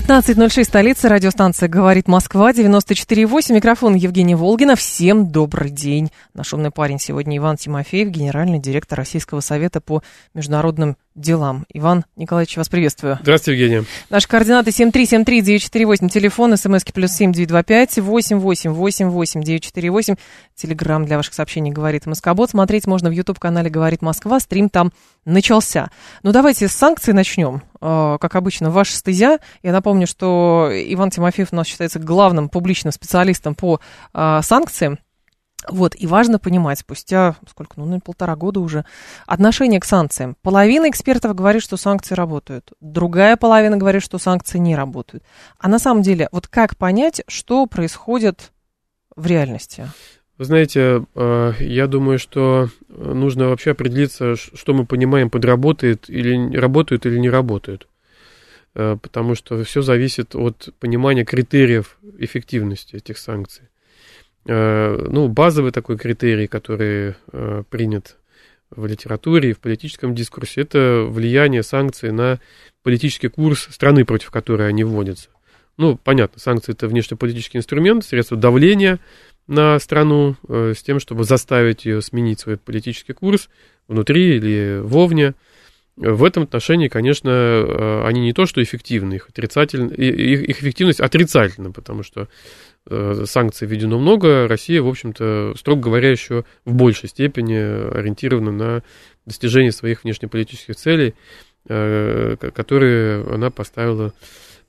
[0.00, 4.74] 15.06, столица, радиостанция «Говорит Москва», 94.8, микрофон Евгения Волгина.
[4.74, 6.10] Всем добрый день.
[6.32, 10.02] Наш умный парень сегодня Иван Тимофеев, генеральный директор Российского совета по
[10.32, 11.66] международным делам.
[11.72, 13.18] Иван Николаевич, вас приветствую.
[13.22, 13.84] Здравствуйте, Евгения.
[14.08, 20.18] Наши координаты 7373948, телефон, смски плюс 7925 8888948,
[20.56, 22.50] телеграмм для ваших сообщений «Говорит Москобот».
[22.50, 24.90] Смотреть можно в YouTube-канале «Говорит Москва», стрим там
[25.24, 25.90] начался.
[26.22, 27.62] Ну, давайте с санкций начнем.
[27.80, 29.38] Э, как обычно, ваша стезя.
[29.62, 33.80] Я напомню, что Иван Тимофеев у нас считается главным публичным специалистом по
[34.12, 34.98] э, санкциям.
[35.68, 38.84] Вот, и важно понимать, спустя, сколько, ну, полтора года уже,
[39.26, 40.36] отношение к санкциям.
[40.42, 45.22] Половина экспертов говорит, что санкции работают, другая половина говорит, что санкции не работают.
[45.58, 48.52] А на самом деле, вот как понять, что происходит
[49.16, 49.88] в реальности?
[50.38, 56.56] Вы знаете, э, я думаю, что нужно вообще определиться, что мы понимаем под работает или
[56.56, 57.86] работают или не работают.
[58.74, 63.68] Э, потому что все зависит от понимания критериев эффективности этих санкций.
[64.46, 68.16] Э, ну, базовый такой критерий, который э, принят
[68.70, 72.38] в литературе и в политическом дискурсе, это влияние санкций на
[72.82, 75.28] политический курс страны, против которой они вводятся.
[75.76, 78.98] Ну, понятно, санкции это внешнеполитический инструмент, средство давления
[79.46, 83.48] на страну э, с тем, чтобы заставить ее сменить свой политический курс
[83.88, 85.34] внутри или вовне.
[85.96, 91.72] В этом отношении, конечно, они не то, что эффективны, их, отрицательно, их, их эффективность отрицательна,
[91.72, 92.28] потому что
[92.88, 98.82] Э, санкций введено много, Россия, в общем-то, строго говоря, еще в большей степени ориентирована на
[99.26, 101.14] достижение своих внешнеполитических целей,
[101.68, 104.14] э, которые она поставила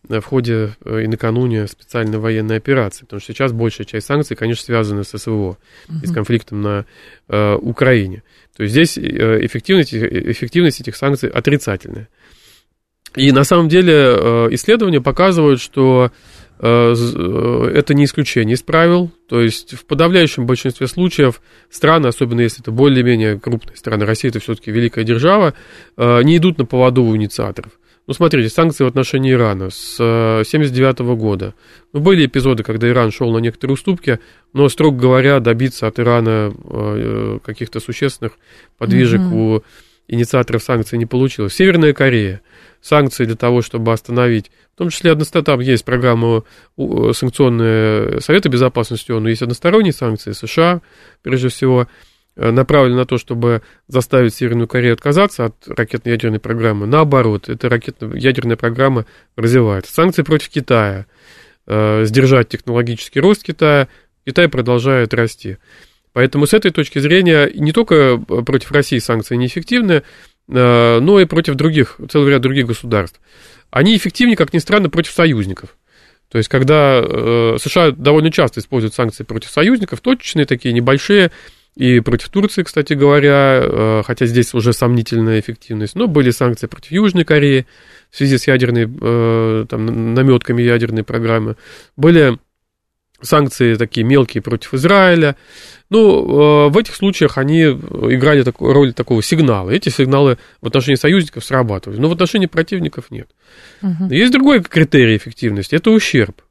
[0.03, 4.65] в ходе э, и накануне специальной военной операции, потому что сейчас большая часть санкций, конечно,
[4.65, 5.57] связана с СВО
[6.03, 6.85] и с конфликтом на
[7.29, 8.23] э, Украине.
[8.55, 12.09] То есть здесь эффективность, эффективность этих санкций отрицательная.
[13.15, 13.93] И на самом деле
[14.51, 16.11] исследования показывают, что
[16.63, 19.11] Э, э, это не исключение из правил.
[19.27, 21.41] То есть в подавляющем большинстве случаев
[21.71, 25.55] страны, особенно если это более-менее крупные страны, Россия это все-таки великая держава,
[25.97, 27.71] э, не идут на поводу у инициаторов.
[28.11, 31.53] Ну, смотрите, санкции в отношении Ирана с 1979 года.
[31.93, 34.19] Ну, были эпизоды, когда Иран шел на некоторые уступки,
[34.51, 36.51] но, строго говоря, добиться от Ирана
[37.41, 38.33] каких-то существенных
[38.77, 39.55] подвижек mm-hmm.
[39.59, 39.63] у
[40.09, 41.53] инициаторов санкций не получилось.
[41.53, 42.41] Северная Корея
[42.81, 44.51] санкции для того, чтобы остановить.
[44.75, 46.43] В том числе там есть программа
[46.75, 50.81] санкционная Совета Безопасности ООН, но есть односторонние санкции США,
[51.21, 51.87] прежде всего,
[52.35, 56.87] э, направлены на то, чтобы заставить Северную Корею отказаться от ракетно-ядерной программы.
[56.87, 59.05] Наоборот, эта ракетно-ядерная программа
[59.35, 59.93] развивается.
[59.93, 61.05] Санкции против Китая,
[61.67, 63.87] э, сдержать технологический рост Китая,
[64.25, 65.57] Китай продолжает расти.
[66.13, 70.03] Поэтому с этой точки зрения не только э, против России санкции неэффективны,
[70.47, 73.21] но и против других, целый ряд других государств.
[73.69, 75.77] Они эффективнее, как ни странно, против союзников.
[76.29, 77.01] То есть, когда
[77.57, 81.31] США довольно часто используют санкции против союзников, точечные такие, небольшие,
[81.75, 86.91] и против Турции, кстати говоря, э, хотя здесь уже сомнительная эффективность, но были санкции против
[86.91, 87.65] Южной Кореи
[88.09, 88.87] в связи с ядерной,
[89.67, 91.55] там, наметками ядерной программы,
[91.95, 92.37] были
[93.21, 95.35] санкции такие мелкие против Израиля.
[95.89, 99.69] Ну, э, в этих случаях они играли роль такого сигнала.
[99.69, 103.29] Эти сигналы в отношении союзников срабатывают, но в отношении противников нет.
[103.81, 104.11] Угу.
[104.11, 106.41] Есть другой критерий эффективности– это ущерб.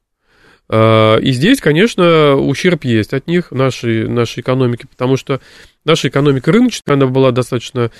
[0.71, 5.39] Э, и здесь, конечно, ущерб есть от них, нашей, нашей экономики, потому что
[5.85, 7.91] наша экономика рыночная, она была достаточно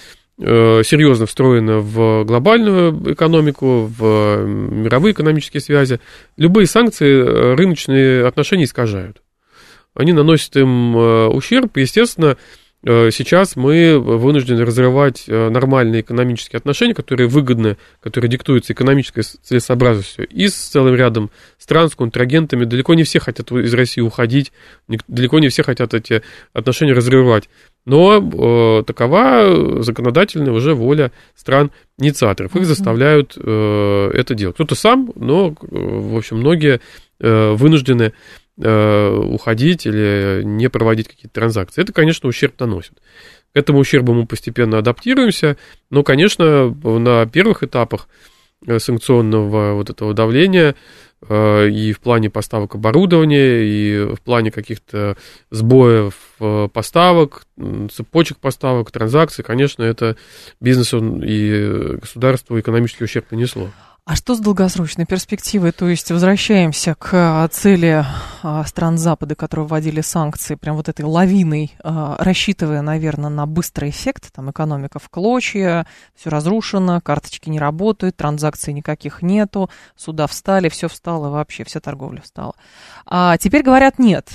[0.44, 6.00] Э, серьезно встроена в глобальную экономику, в мировые экономические связи,
[6.36, 9.22] любые санкции э, рыночные отношения искажают.
[9.94, 12.38] Они наносят им э, ущерб, естественно,
[12.84, 20.48] сейчас мы вынуждены разрывать э, нормальные экономические отношения, которые выгодны, которые диктуются экономической целесообразностью, и
[20.48, 21.30] с целым рядом
[21.60, 22.66] стран, с контрагентами.
[22.66, 24.52] Далеко не все хотят из России уходить,
[25.08, 26.24] далеко не все хотят эти
[26.54, 27.50] отношения разрывать.
[27.86, 32.56] Но э, такова законодательная уже воля стран-инициаторов.
[32.56, 34.56] Их заставляют э, это делать.
[34.56, 36.82] Кто-то сам, но, э, в общем, многие
[37.20, 38.14] э, вынуждены
[38.51, 41.82] Э, уходить или не проводить какие-то транзакции.
[41.82, 42.94] Это, конечно, ущерб наносит.
[43.54, 45.58] К этому ущербу мы постепенно адаптируемся,
[45.90, 48.08] но, конечно, на первых этапах
[48.78, 50.76] санкционного вот этого давления
[51.30, 55.18] и в плане поставок оборудования, и в плане каких-то
[55.50, 56.16] сбоев
[56.72, 57.46] поставок,
[57.92, 60.16] цепочек поставок, транзакций, конечно, это
[60.60, 63.70] бизнесу и государству экономический ущерб нанесло.
[64.12, 65.72] А что с долгосрочной перспективой?
[65.72, 68.04] То есть возвращаемся к а, цели
[68.44, 73.90] а, стран Запада, которые вводили санкции, прям вот этой лавиной, а, рассчитывая, наверное, на быстрый
[73.90, 74.34] эффект.
[74.34, 80.90] Там экономика в клочья, все разрушено, карточки не работают, транзакций никаких нету, суда встали, все
[80.90, 82.56] встало вообще, вся торговля встала.
[83.06, 84.28] А теперь говорят, нет,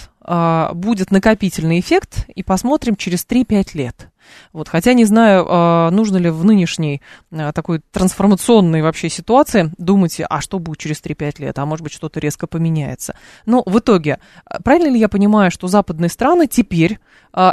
[0.72, 4.08] будет накопительный эффект, и посмотрим через 3-5 лет.
[4.52, 10.20] Вот, хотя не знаю, а, нужно ли в нынешней а, такой трансформационной вообще ситуации думать,
[10.28, 13.16] а что будет через 3-5 лет, а может быть что-то резко поменяется.
[13.44, 16.98] Но в итоге, а, правильно ли я понимаю, что западные страны теперь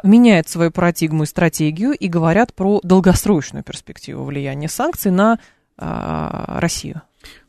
[0.04, 5.40] меняют свою парадигму и стратегию и говорят про долгосрочную перспективу влияния санкций на
[5.78, 7.02] Россию?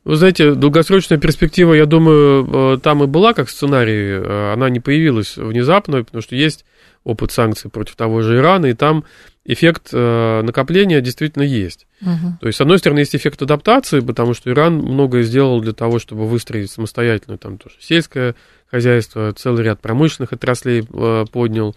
[0.04, 6.02] Вы знаете, долгосрочная перспектива, я думаю, там и была как сценарий, она не появилась внезапно,
[6.02, 6.64] потому что есть
[7.04, 9.04] опыт санкций против того же Ирана, и там
[9.44, 11.86] эффект э, накопления действительно есть.
[12.00, 12.38] Угу.
[12.40, 15.98] То есть, с одной стороны, есть эффект адаптации, потому что Иран многое сделал для того,
[15.98, 18.34] чтобы выстроить самостоятельно там тоже сельское
[18.70, 21.76] хозяйство, целый ряд промышленных отраслей э, поднял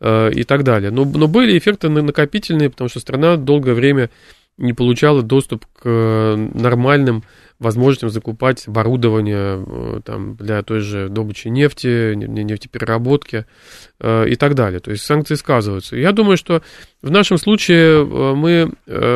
[0.00, 0.90] э, и так далее.
[0.90, 4.10] Но, но были эффекты накопительные, потому что страна долгое время
[4.56, 7.24] не получала доступ к э, нормальным
[7.58, 13.46] возможностям закупать оборудование э, там, для той же добычи нефти, нефтепереработки
[14.00, 14.80] э, и так далее.
[14.80, 15.96] То есть санкции сказываются.
[15.96, 16.62] Я думаю, что
[17.02, 18.72] в нашем случае э, мы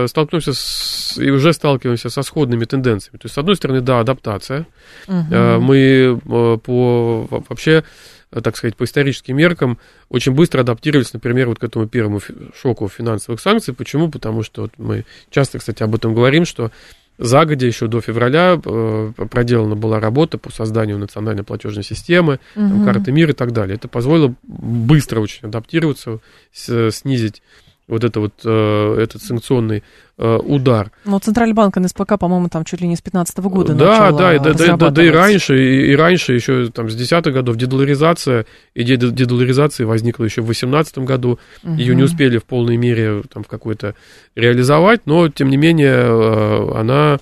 [0.09, 3.19] столкнемся с, и уже сталкиваемся со сходными тенденциями.
[3.19, 4.67] То есть, с одной стороны, да, адаптация.
[5.07, 5.61] Угу.
[5.61, 7.85] Мы по вообще
[8.31, 9.79] так сказать, по историческим меркам,
[10.09, 12.21] очень быстро адаптировались, например, вот к этому первому
[12.55, 13.75] шоку финансовых санкций.
[13.75, 14.11] Почему?
[14.11, 16.71] Потому что вот мы часто, кстати, об этом говорим, что
[17.19, 22.69] загодя еще до февраля э, проделана была работа по созданию национальной платежной системы, угу.
[22.69, 23.77] там, карты мира и так далее.
[23.77, 26.21] Это позволило быстро очень адаптироваться,
[26.53, 27.43] снизить
[27.89, 29.83] вот это вот, э, этот санкционный
[30.19, 30.93] э, удар.
[31.07, 34.35] Но Центральный банк НСПК, по-моему, там чуть ли не с 15 -го года Да, да,
[34.35, 38.45] и, да, да, да и раньше, и, и раньше, еще там с десятых годов дедоларизация,
[38.75, 41.75] идея дедоларизации возникла еще в 2018 году, угу.
[41.75, 43.95] ее не успели в полной мере там в какой-то
[44.37, 47.19] реализовать, но, тем не менее, э, она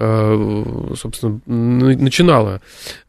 [0.00, 2.60] собственно, начинала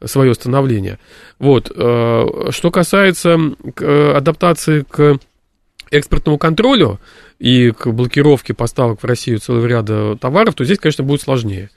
[0.03, 0.97] свое становление.
[1.37, 1.67] Вот.
[1.67, 3.37] Что касается
[4.15, 5.19] адаптации к
[5.91, 6.99] экспортному контролю
[7.39, 11.69] и к блокировке поставок в Россию целого ряда товаров, то здесь, конечно, будет сложнее.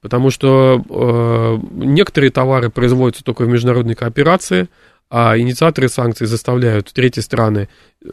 [0.00, 4.68] Потому что э, некоторые товары производятся только в международной кооперации,
[5.10, 7.68] а инициаторы санкций заставляют третьи страны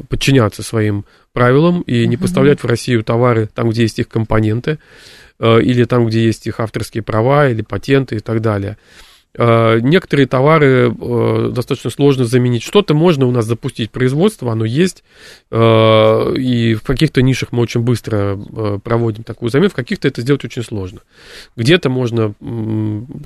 [0.09, 4.79] подчиняться своим правилам и не поставлять в Россию товары там, где есть их компоненты,
[5.39, 8.77] э, или там, где есть их авторские права, или патенты и так далее.
[9.33, 12.63] Э, некоторые товары э, достаточно сложно заменить.
[12.63, 15.03] Что-то можно у нас запустить производство, оно есть.
[15.51, 18.37] Э, и в каких-то нишах мы очень быстро
[18.83, 21.01] проводим такую замену, в каких-то это сделать очень сложно.
[21.55, 22.33] Где-то можно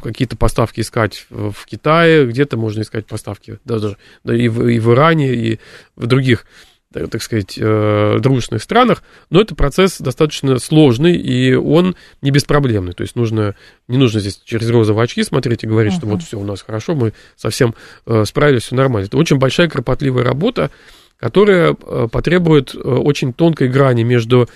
[0.03, 5.33] какие-то поставки искать в Китае, где-то можно искать поставки даже и в, и в Иране,
[5.33, 5.59] и
[5.95, 6.45] в других
[6.91, 12.93] так сказать, э, дружественных странах, но это процесс достаточно сложный, и он не беспроблемный.
[12.93, 13.55] То есть нужно,
[13.87, 15.97] не нужно здесь через розовые очки смотреть и говорить, uh-huh.
[15.97, 19.07] что вот все у нас хорошо, мы совсем э, справились, все нормально.
[19.07, 20.69] Это очень большая кропотливая работа,
[21.17, 24.47] которая э, потребует очень тонкой грани между Э,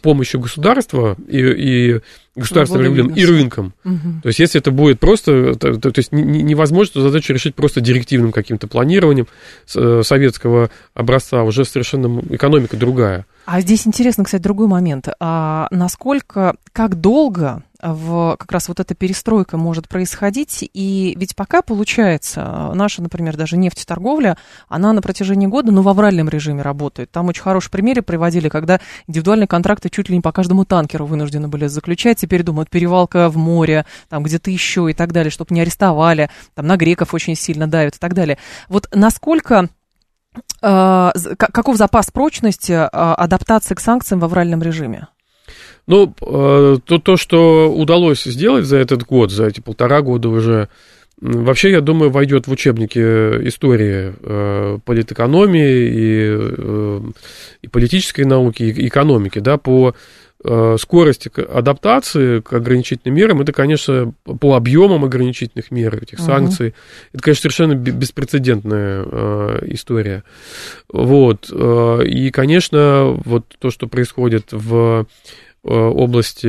[0.00, 2.00] помощью государства и, и
[2.34, 3.74] государственным рублем и рынком.
[3.84, 4.22] Угу.
[4.22, 7.80] То есть, если это будет просто, то, то, то есть невозможно эту задачу решить просто
[7.80, 9.26] директивным каким-то планированием
[9.74, 13.26] э, советского образца, уже совершенно экономика другая.
[13.50, 15.08] А здесь интересно, кстати, другой момент.
[15.20, 20.68] А насколько, как долго в, как раз вот эта перестройка может происходить.
[20.74, 24.36] И ведь пока получается, наша, например, даже нефтеторговля,
[24.68, 27.10] она на протяжении года, ну, в авральном режиме работает.
[27.10, 31.48] Там очень хорошие примеры приводили, когда индивидуальные контракты чуть ли не по каждому танкеру вынуждены
[31.48, 32.18] были заключать.
[32.18, 36.28] Теперь думают, перевалка в море, там где-то еще и так далее, чтобы не арестовали.
[36.54, 38.36] Там на греков очень сильно давят и так далее.
[38.68, 39.70] Вот насколько
[40.60, 45.08] каков запас прочности э, адаптации к санкциям в авральном режиме?
[45.88, 50.68] Ну, э, то, то, что удалось сделать за этот год, за эти полтора года уже,
[51.18, 57.00] вообще, я думаю, войдет в учебники истории э, политэкономии и, э,
[57.62, 59.94] и политической науки, и экономики, да, по
[60.78, 66.74] скорости адаптации к ограничительным мерам, это, конечно, по объемам ограничительных мер, этих санкций, uh
[67.12, 69.02] это, конечно, совершенно беспрецедентная
[69.72, 70.22] история.
[70.92, 71.50] Вот.
[71.50, 75.06] И, конечно, вот то, что происходит в
[75.68, 76.48] области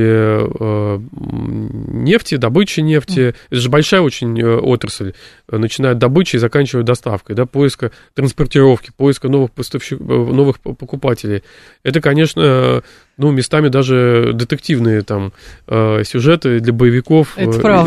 [1.92, 3.34] нефти, добычи нефти.
[3.50, 5.12] Это же большая очень отрасль,
[5.48, 11.42] начиная от добычи и заканчивая доставкой, да, поиска транспортировки, поиска новых поставщиков, новых покупателей.
[11.82, 12.82] Это, конечно,
[13.16, 15.32] ну, местами даже детективные там
[15.68, 17.36] сюжеты для боевиков.
[17.38, 17.44] И,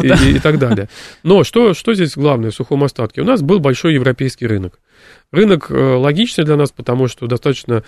[0.08, 0.90] и, и так далее.
[1.24, 3.22] Но что, что здесь главное в сухом остатке?
[3.22, 4.80] У нас был большой европейский рынок.
[5.32, 7.82] Рынок логичный для нас, потому что достаточно Э,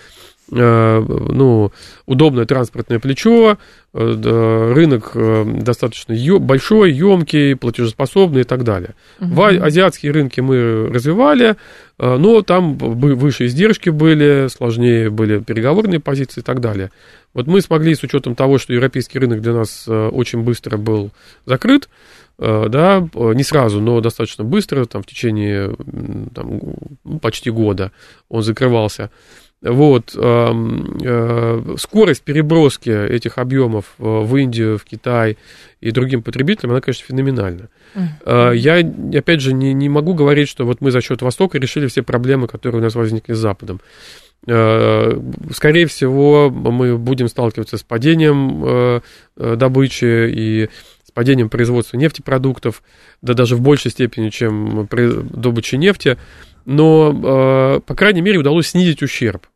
[0.48, 1.72] ну,
[2.06, 3.58] удобное транспортное плечо,
[3.92, 8.94] э, рынок э, достаточно большой, емкий, платежеспособный и так далее.
[9.20, 9.34] Угу.
[9.34, 11.56] В азиатские рынки мы развивали,
[11.98, 16.90] но там выше издержки были, сложнее были переговорные позиции и так далее.
[17.34, 21.10] Вот мы смогли, с учетом того, что европейский рынок для нас очень быстро был
[21.46, 21.88] закрыт,
[22.38, 25.74] да, не сразу, но достаточно быстро, там, в течение
[26.34, 26.60] там,
[27.20, 27.92] почти года
[28.28, 29.10] он закрывался.
[29.68, 35.38] Вот, э, скорость переброски этих объемов в Индию, в Китай
[35.80, 37.68] и другим потребителям, она, конечно, феноменальна.
[37.94, 38.56] Mm-hmm.
[38.56, 42.02] Я, опять же, не, не могу говорить, что вот мы за счет Востока решили все
[42.02, 43.80] проблемы, которые у нас возникли с Западом.
[44.46, 45.18] Э,
[45.52, 49.00] скорее всего, мы будем сталкиваться с падением э,
[49.36, 50.68] добычи и
[51.04, 52.82] с падением производства нефтепродуктов,
[53.22, 56.16] да даже в большей степени, чем добыча нефти
[56.68, 59.46] но, по крайней мере, удалось снизить ущерб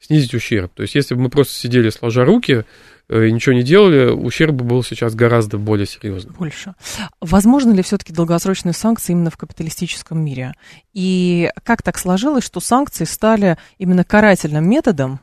[0.00, 0.72] снизить ущерб.
[0.74, 2.64] То есть, если бы мы просто сидели сложа руки
[3.08, 6.32] э, и ничего не делали, ущерб был сейчас гораздо более серьезный.
[6.32, 6.74] Больше.
[7.20, 10.54] Возможно ли все-таки долгосрочные санкции именно в капиталистическом мире?
[10.94, 15.20] И как так сложилось, что санкции стали именно карательным методом,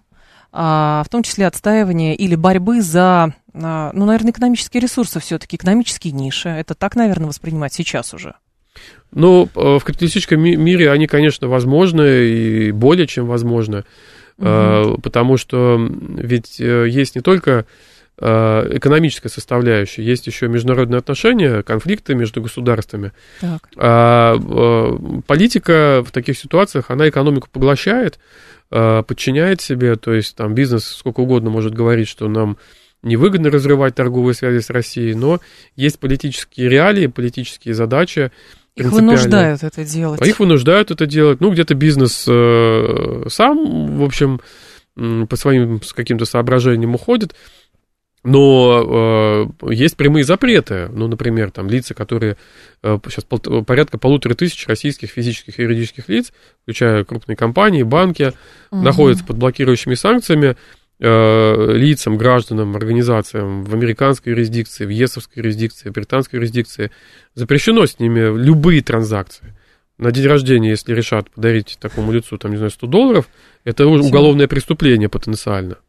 [0.58, 6.14] а, в том числе отстаивания или борьбы за, а, ну, наверное, экономические ресурсы все-таки, экономические
[6.14, 6.48] ниши.
[6.48, 8.36] Это так, наверное, воспринимать сейчас уже.
[9.12, 13.84] Ну, э, в капиталистическом мире они, конечно, возможны и более чем возможны
[14.38, 15.02] угу.
[15.02, 17.66] потому что ведь э, есть не только
[18.18, 23.12] э, экономическая составляющая, есть еще международные отношения, конфликты между государствами.
[23.42, 23.70] Так.
[23.78, 24.36] А
[25.28, 28.20] политика в таких ситуациях, она экономику поглощает,
[28.70, 32.58] подчиняет себе, то есть там бизнес сколько угодно может говорить, что нам
[33.06, 35.40] невыгодно разрывать торговые связи с Россией, но
[35.76, 38.32] есть политические реалии, политические задачи,
[38.76, 40.22] их вынуждают это делать.
[40.22, 41.40] А их вынуждают это делать.
[41.40, 44.42] Ну, где-то бизнес э, сам, в общем,
[44.98, 47.36] э, по своим каким-то соображениям уходит.
[48.26, 50.90] Но э, есть прямые запреты.
[50.92, 52.38] Ну, например, там лица, которые
[52.82, 58.34] э, сейчас пол, порядка полутора тысяч российских физических и юридических лиц, включая крупные компании, банки,
[58.72, 58.82] угу.
[58.82, 60.58] находятся под блокирующими санкциями.
[60.98, 66.90] Э, лицам, гражданам, организациям в американской юрисдикции, в ЕСовской юрисдикции, в британской юрисдикции
[67.34, 69.54] запрещено с ними любые транзакции.
[69.98, 73.28] На день рождения, если решат подарить такому лицу, там, не знаю, 100 долларов,
[73.66, 75.80] это уголовное преступление потенциально.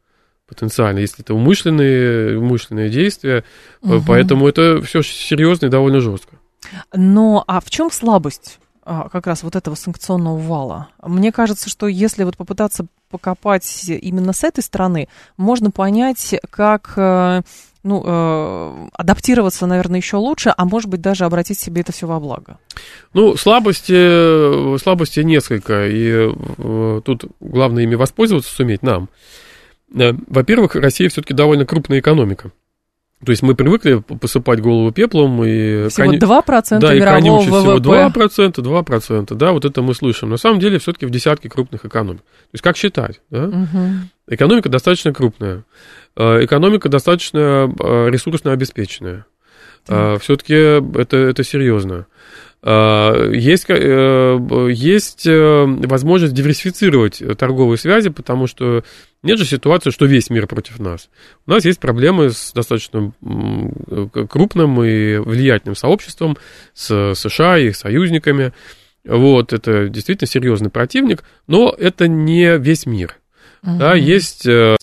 [0.48, 3.44] Потенциально, если это умышленные, умышленные действия.
[3.82, 4.02] Угу.
[4.08, 6.36] Поэтому это все серьезно и довольно жестко.
[6.92, 10.88] Но а в чем слабость как раз вот этого санкционного вала.
[11.02, 17.42] Мне кажется, что если вот попытаться покопать именно с этой стороны, можно понять, как э,
[17.82, 22.20] ну, э, адаптироваться, наверное, еще лучше, а может быть даже обратить себе это все во
[22.20, 22.58] благо.
[23.12, 29.08] Ну, слабости, слабости несколько, и э, тут главное ими воспользоваться суметь нам.
[29.88, 32.50] Во-первых, Россия все-таки довольно крупная экономика.
[33.24, 35.88] То есть мы привыкли посыпать голову пеплом и...
[35.88, 38.28] Всего 2% да, и мирового ВВП.
[38.28, 40.28] всего 2%, 2%, да, вот это мы слышим.
[40.28, 42.20] На самом деле все-таки в десятке крупных экономик.
[42.20, 43.44] То есть как считать, да?
[43.44, 43.78] Угу.
[44.28, 45.64] Экономика достаточно крупная,
[46.16, 49.24] э, экономика достаточно э, ресурсно обеспеченная.
[49.86, 50.14] Да.
[50.14, 52.06] Э, все-таки это, это серьезно.
[52.62, 58.82] А, есть, э, есть э, возможность диверсифицировать торговые связи, потому что
[59.26, 61.10] нет же ситуации, что весь мир против нас.
[61.46, 63.12] У нас есть проблемы с достаточно
[64.28, 66.38] крупным и влиятельным сообществом,
[66.72, 68.52] с США и их союзниками.
[69.04, 73.16] Вот, это действительно серьезный противник, но это не весь мир.
[73.62, 73.78] Uh-huh.
[73.78, 74.76] Да, есть э,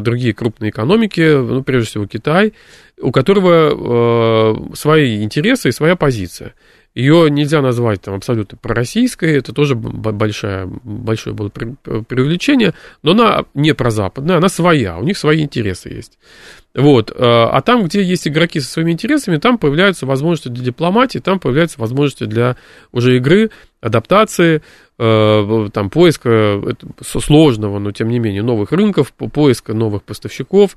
[0.00, 2.52] другие крупные экономики, ну, прежде всего Китай,
[3.00, 6.54] у которого э, свои интересы и своя позиция.
[6.94, 12.72] Ее нельзя назвать там абсолютно пророссийской, это тоже большое, большое было преувеличение,
[13.02, 16.18] но она не прозападная, она своя, у них свои интересы есть.
[16.72, 17.10] Вот.
[17.10, 21.40] Э, а там, где есть игроки со своими интересами, там появляются возможности для дипломатии, там
[21.40, 22.56] появляются возможности для
[22.92, 24.62] уже игры, адаптации,
[24.96, 26.62] там, поиска
[27.02, 30.76] сложного, но тем не менее новых рынков, поиска новых поставщиков,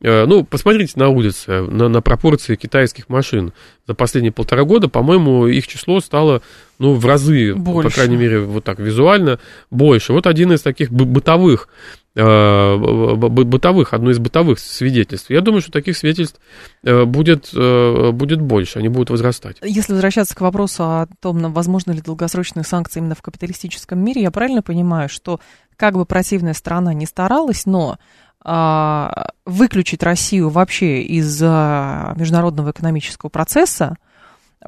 [0.00, 3.52] Э, ну, посмотрите на улице, на, на пропорции китайских машин.
[3.86, 6.42] За последние полтора года, по-моему, их число стало,
[6.78, 7.88] ну, в разы, больше.
[7.88, 10.12] по крайней мере, вот так визуально, больше.
[10.12, 11.68] Вот один из таких бытовых
[12.14, 15.30] бытовых, одно из бытовых свидетельств.
[15.30, 16.40] Я думаю, что таких свидетельств
[16.82, 19.58] будет, будет больше, они будут возрастать.
[19.62, 24.30] Если возвращаться к вопросу о том, возможно ли долгосрочные санкции именно в капиталистическом мире, я
[24.30, 25.40] правильно понимаю, что
[25.76, 27.98] как бы противная страна не старалась, но
[28.44, 33.96] а, выключить Россию вообще из международного экономического процесса,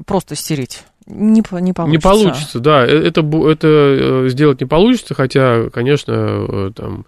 [0.05, 1.83] просто стереть, не, не получится.
[1.85, 2.85] Не получится, да.
[2.85, 7.05] Э, это, это э, сделать не получится, хотя, конечно, э, там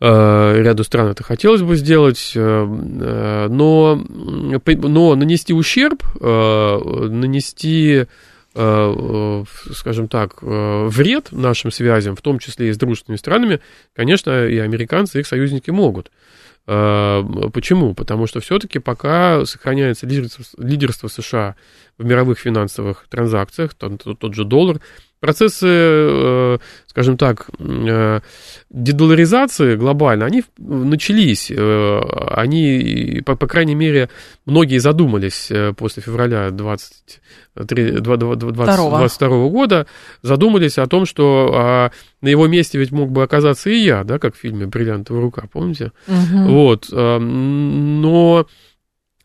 [0.00, 8.06] ряду стран это хотелось бы сделать, но, но нанести ущерб, нанести
[8.52, 13.60] скажем так, вред нашим связям, в том числе и с дружественными странами,
[13.94, 16.10] конечно, и американцы, и их союзники могут.
[16.66, 17.94] Почему?
[17.94, 21.56] Потому что все-таки пока сохраняется лидерство, лидерство США
[21.98, 24.80] в мировых финансовых транзакциях, тот, тот же доллар,
[25.24, 28.20] процессы, э, скажем так, э,
[28.68, 31.50] дедоларизации глобально, они начались.
[31.50, 32.00] Э,
[32.36, 34.10] они, по, по крайней мере,
[34.44, 39.86] многие задумались после февраля 23, 2022 года,
[40.20, 41.90] задумались о том, что а,
[42.20, 45.44] на его месте ведь мог бы оказаться и я, да, как в фильме «Бриллиантовая рука»,
[45.50, 45.92] помните?
[46.06, 46.52] Угу.
[46.52, 48.46] Вот, но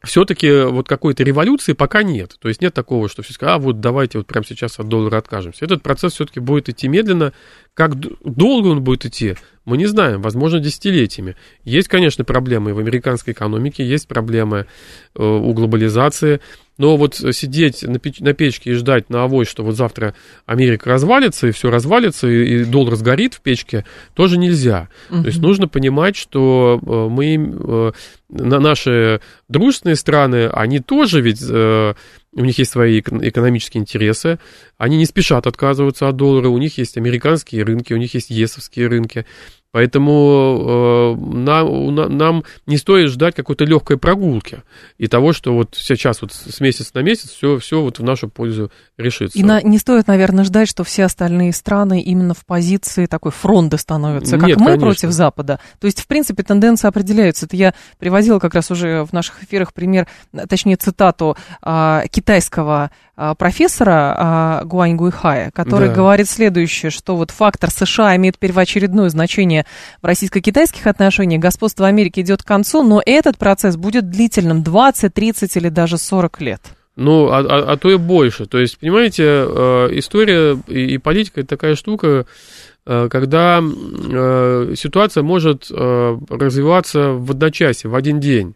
[0.03, 2.37] все-таки вот какой-то революции пока нет.
[2.39, 5.17] То есть нет такого, что все сказали, а вот давайте вот прямо сейчас от доллара
[5.17, 5.65] откажемся.
[5.65, 7.33] Этот процесс все-таки будет идти медленно.
[7.73, 11.35] Как долго он будет идти, мы не знаем, возможно, десятилетиями.
[11.63, 14.67] Есть, конечно, проблемы в американской экономике, есть проблемы
[15.15, 16.41] э, у глобализации,
[16.79, 20.15] но вот сидеть на, печ- на печке и ждать на авось, что вот завтра
[20.47, 24.89] Америка развалится, и все развалится, и, и доллар сгорит в печке, тоже нельзя.
[25.11, 25.21] Uh-huh.
[25.21, 27.91] То есть нужно понимать, что э, мы, э,
[28.29, 31.43] на наши дружественные страны, они тоже ведь
[32.31, 34.39] у них есть свои экономические интересы,
[34.77, 38.87] они не спешат отказываться от доллара, у них есть американские рынки, у них есть ЕСовские
[38.87, 39.25] рынки.
[39.71, 44.63] Поэтому э, нам, нам не стоит ждать какой-то легкой прогулки
[44.97, 48.29] и того, что вот сейчас вот с месяца на месяц все, все вот в нашу
[48.29, 49.37] пользу решится.
[49.37, 53.77] И на, не стоит, наверное, ждать, что все остальные страны именно в позиции такой фронта
[53.77, 54.87] становятся, как Нет, мы конечно.
[54.87, 55.59] против Запада.
[55.79, 57.45] То есть, в принципе, тенденции определяются.
[57.45, 60.07] Это я приводила как раз уже в наших эфирах пример,
[60.47, 62.89] точнее, цитату а, китайского
[63.37, 65.95] профессора а, Гуань Гуйхая, который да.
[65.95, 69.65] говорит следующее, что вот фактор США имеет первоочередное значение
[70.01, 75.57] в российско-китайских отношениях, господство Америки идет к концу, но этот процесс будет длительным 20, 30
[75.57, 76.61] или даже 40 лет.
[76.99, 78.45] Ну, а, а, а то и больше.
[78.45, 82.25] То есть, понимаете, э, история и, политика это такая штука,
[82.85, 88.55] э, когда э, ситуация может развиваться в одночасье, в один день.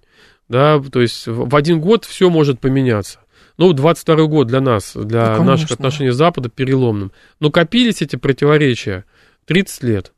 [0.50, 3.20] Да, то есть в один год все может поменяться.
[3.58, 7.12] Ну, 22 год для нас, для ну, наших отношений с Западом переломным.
[7.40, 9.06] Но копились эти противоречия
[9.46, 10.14] 30 лет.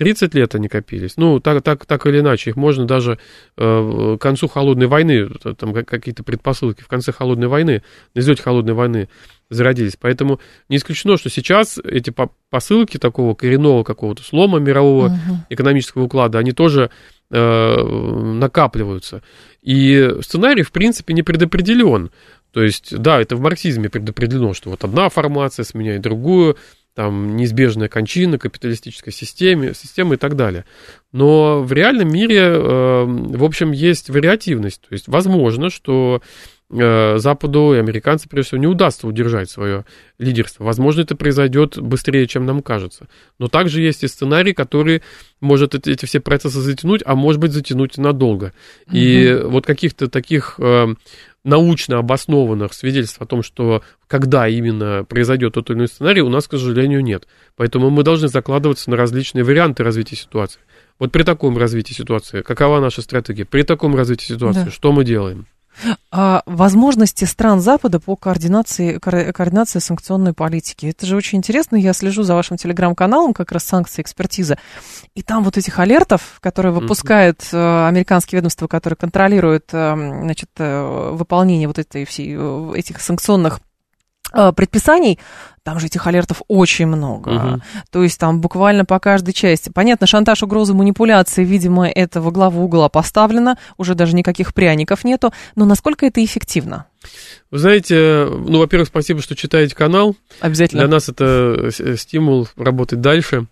[0.00, 1.18] 30 лет они копились.
[1.18, 3.18] Ну, так, так, так или иначе, их можно даже
[3.58, 5.28] э, к концу холодной войны,
[5.58, 7.82] там какие-то предпосылки в конце холодной войны,
[8.14, 9.10] на излете холодной войны
[9.50, 9.98] зародились.
[10.00, 12.14] Поэтому не исключено, что сейчас эти
[12.48, 15.36] посылки такого коренного какого-то слома мирового угу.
[15.50, 16.90] экономического уклада, они тоже
[17.30, 19.22] э, накапливаются.
[19.60, 22.10] И сценарий, в принципе, не предопределен.
[22.52, 26.56] То есть, да, это в марксизме предопределено, что вот одна формация сменяет другую,
[26.94, 30.64] там неизбежная кончина капиталистической системы, системы и так далее.
[31.12, 34.82] Но в реальном мире, э, в общем, есть вариативность.
[34.82, 36.20] То есть, возможно, что
[36.68, 39.84] э, Западу и американцам, прежде всего, не удастся удержать свое
[40.18, 40.64] лидерство.
[40.64, 43.06] Возможно, это произойдет быстрее, чем нам кажется.
[43.38, 45.02] Но также есть и сценарий, который
[45.40, 48.52] может эти, все процессы затянуть, а может быть затянуть надолго.
[48.86, 48.96] Угу.
[48.96, 50.94] И вот каких-то таких э,
[51.44, 56.46] научно обоснованных свидетельств о том, что когда именно произойдет тот или иной сценарий, у нас,
[56.46, 57.26] к сожалению, нет.
[57.56, 60.60] Поэтому мы должны закладываться на различные варианты развития ситуации.
[60.98, 63.46] Вот при таком развитии ситуации, какова наша стратегия?
[63.46, 64.70] При таком развитии ситуации, да.
[64.70, 65.46] что мы делаем?
[66.10, 70.86] А возможности стран Запада по координации, координации санкционной политики.
[70.86, 71.76] Это же очень интересно.
[71.76, 74.58] Я слежу за вашим телеграм-каналом, как раз санкции экспертиза.
[75.14, 77.88] И там вот этих алертов, которые выпускают mm-hmm.
[77.88, 82.36] американские ведомства, которые контролируют э, значит, э, выполнение вот этой, всей,
[82.76, 83.60] этих санкционных
[84.54, 85.18] предписаний,
[85.62, 87.28] там же этих алертов очень много.
[87.28, 87.60] Угу.
[87.90, 89.70] То есть там буквально по каждой части.
[89.72, 93.56] Понятно, шантаж, угрозы, манипуляции, видимо, это во главу угла поставлено.
[93.76, 95.32] Уже даже никаких пряников нету.
[95.56, 96.86] Но насколько это эффективно?
[97.50, 100.16] Вы знаете, ну, во-первых, спасибо, что читаете канал.
[100.40, 100.82] Обязательно.
[100.82, 103.46] Для нас это стимул работать дальше.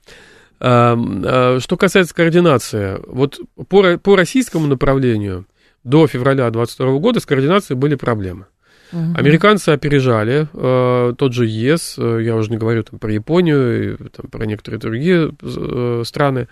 [0.61, 3.39] А, а, что касается координации, вот
[3.69, 5.47] по, по российскому направлению
[5.85, 8.47] до февраля 2022 года с координацией были проблемы.
[8.93, 9.15] Угу.
[9.17, 13.97] Американцы опережали э, тот же ЕС, э, я уже не говорю там, про Японию, и,
[14.09, 16.49] там, про некоторые другие э, страны.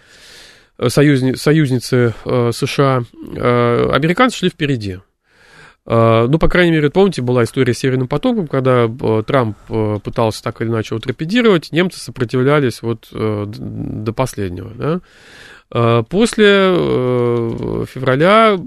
[0.88, 4.98] союзни, союзницы США, американцы шли впереди.
[5.88, 8.88] Ну, по крайней мере, помните, была история с Северным потоком, когда
[9.22, 9.56] Трамп
[10.02, 15.00] пытался так или иначе утрапедировать, немцы сопротивлялись вот до последнего, да?
[15.78, 18.58] А, после э, февраля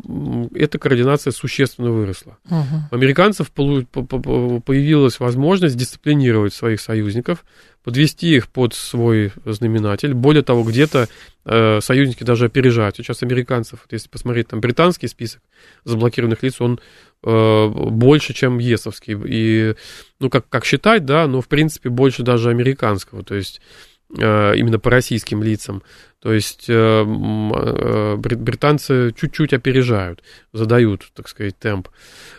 [0.54, 2.38] эта координация существенно выросла.
[2.46, 2.90] Угу.
[2.92, 7.46] У американцев появилась возможность дисциплинировать своих союзников,
[7.84, 10.14] подвести их под свой знаменатель.
[10.14, 11.08] Более того, где-то
[11.46, 12.98] э, союзники даже опережают.
[12.98, 15.42] Сейчас американцев, если посмотреть там британский список
[15.86, 16.80] заблокированных лиц, он
[17.24, 19.20] э, больше, чем ЕСовский.
[19.26, 19.74] И,
[20.20, 23.24] ну, как, как считать, да, но в принципе больше даже американского.
[23.24, 25.84] То есть Э, именно по российским лицам.
[26.22, 31.88] То есть э, э, британцы чуть-чуть опережают, задают, так сказать, темп.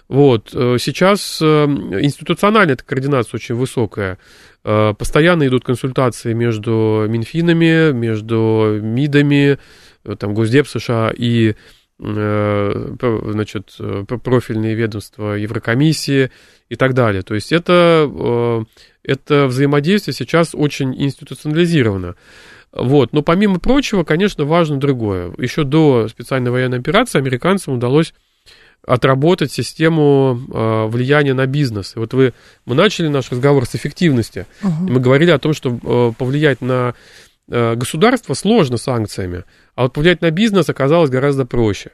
[0.08, 0.50] Вот.
[0.50, 4.18] Сейчас институциональная эта координация очень высокая.
[4.62, 9.58] Постоянно идут консультации между Минфинами, между МИДами,
[10.18, 11.54] там, Госдеп США и
[12.00, 13.76] значит,
[14.24, 16.30] профильные ведомства Еврокомиссии
[16.68, 17.22] и так далее.
[17.22, 18.64] То есть это
[19.02, 22.14] это взаимодействие сейчас очень институционализировано.
[22.72, 23.12] Вот.
[23.12, 25.32] Но помимо прочего, конечно, важно другое.
[25.38, 28.14] Еще до специальной военной операции американцам удалось
[28.86, 31.96] отработать систему э, влияния на бизнес.
[31.96, 32.32] И вот вы,
[32.64, 34.46] мы начали наш разговор с эффективности.
[34.62, 34.88] Uh-huh.
[34.88, 36.94] И мы говорили о том, что э, повлиять на э,
[37.50, 41.90] государство сложно санкциями, а вот повлиять на бизнес оказалось гораздо проще.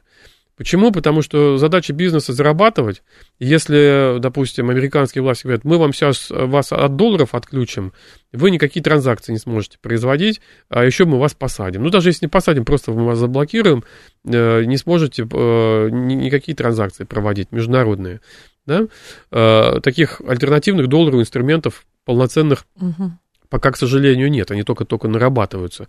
[0.57, 0.91] Почему?
[0.91, 3.03] Потому что задача бизнеса зарабатывать.
[3.39, 7.93] Если, допустим, американские власти говорят, мы вам сейчас вас от долларов отключим,
[8.33, 10.41] вы никакие транзакции не сможете производить,
[10.71, 11.83] а еще мы вас посадим.
[11.83, 13.85] Ну, даже если не посадим, просто мы вас заблокируем,
[14.25, 18.23] э, не сможете э, никакие транзакции проводить международные.
[18.65, 18.87] Да?
[19.31, 23.13] Э, таких альтернативных долларовых инструментов полноценных угу
[23.57, 25.89] Пока, к сожалению, нет, они только-только нарабатываются.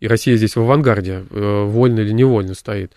[0.00, 2.92] И Россия здесь в авангарде, э, вольно или невольно стоит.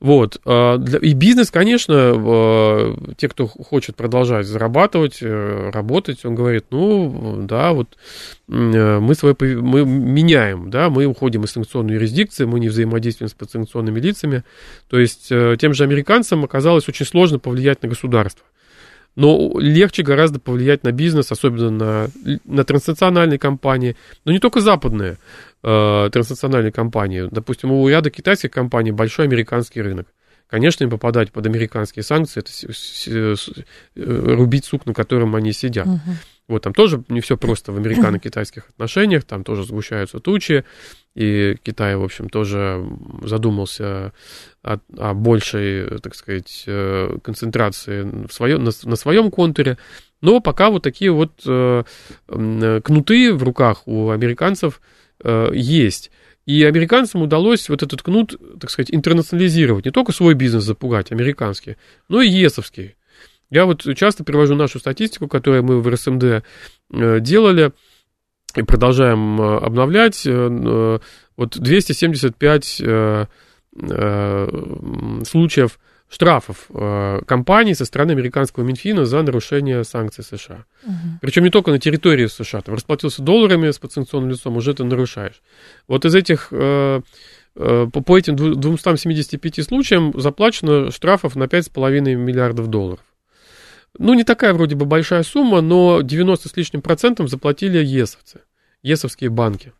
[0.00, 0.38] Вот.
[0.44, 7.46] А, и бизнес, конечно, э, те, кто хочет продолжать зарабатывать, э, работать, он говорит, ну,
[7.48, 7.88] да, вот
[8.48, 13.98] мы, свой, мы меняем, да, мы уходим из санкционной юрисдикции, мы не взаимодействуем с подсанкционными
[13.98, 14.44] лицами.
[14.90, 18.44] То есть тем же американцам оказалось очень сложно повлиять на государство.
[19.16, 22.08] Но легче гораздо повлиять на бизнес, особенно на,
[22.44, 25.18] на транснациональные компании, но не только западные
[25.62, 27.28] э, транснациональные компании.
[27.30, 30.08] Допустим, у ряда китайских компаний большой американский рынок.
[30.48, 33.48] Конечно, им попадать под американские санкции, это с, с, с,
[33.96, 35.86] э, рубить сук, на котором они сидят.
[35.86, 35.98] Uh-huh.
[36.46, 40.64] Вот там тоже не все просто в американо-китайских отношениях, там тоже сгущаются тучи,
[41.14, 42.84] и Китай, в общем, тоже
[43.22, 44.12] задумался
[44.62, 49.78] о, о большей, так сказать, э, концентрации в своем, на, на своем контуре.
[50.20, 51.84] Но пока вот такие вот э,
[52.26, 54.80] кнуты в руках у американцев
[55.22, 56.10] э, есть.
[56.46, 59.84] И американцам удалось вот этот кнут, так сказать, интернационализировать.
[59.84, 61.76] Не только свой бизнес запугать, американский,
[62.08, 62.96] но и ЕСовский.
[63.50, 67.72] Я вот часто привожу нашу статистику, которую мы в РСМД э, делали
[68.56, 70.26] и продолжаем э, обновлять.
[70.26, 70.98] Э,
[71.36, 72.82] вот 275
[75.26, 76.68] случаев штрафов
[77.26, 80.64] компаний со стороны американского Минфина за нарушение санкций США.
[80.84, 81.18] Угу.
[81.20, 82.60] Причем не только на территории США.
[82.60, 85.42] Там расплатился долларами с подсанкционным лицом, уже ты нарушаешь.
[85.88, 87.02] Вот из этих по
[88.16, 93.00] этим 275 случаям заплачено штрафов на 5,5 миллиардов долларов.
[93.98, 98.40] Ну, не такая вроде бы большая сумма, но 90 с лишним процентом заплатили ЕСовцы,
[98.82, 99.72] ЕСовские банки.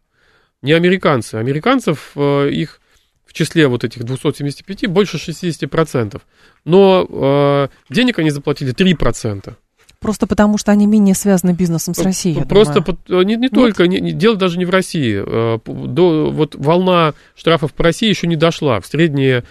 [0.63, 1.35] Не американцы.
[1.35, 2.81] Американцев, э, их
[3.27, 6.23] в числе вот этих 275 больше 60 процентов.
[6.65, 9.57] Но э, денег они заплатили 3 процента.
[9.99, 12.45] Просто потому, что они менее связаны бизнесом с Россией.
[12.45, 15.23] Просто по, э, не, не только, не, дело даже не в России.
[15.27, 18.81] Э, до, вот волна штрафов по России еще не дошла.
[18.81, 19.45] В средние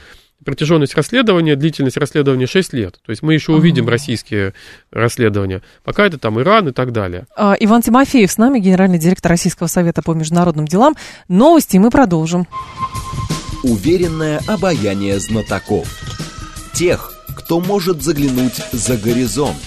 [0.44, 3.00] протяженность расследования, длительность расследования 6 лет.
[3.06, 4.54] То есть мы еще увидим российские
[4.92, 5.62] расследования.
[5.84, 7.26] Пока это там Иран и так далее.
[7.36, 10.96] А, Иван Тимофеев с нами, генеральный директор Российского совета по международным делам.
[11.28, 12.48] Новости мы продолжим.
[13.64, 15.88] Уверенное обаяние знатоков.
[16.74, 19.58] Тех, кто может заглянуть за горизонт.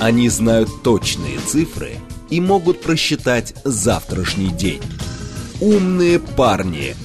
[0.00, 1.92] Они знают точные цифры
[2.30, 4.82] и могут просчитать завтрашний день.
[5.60, 6.96] Умные парни–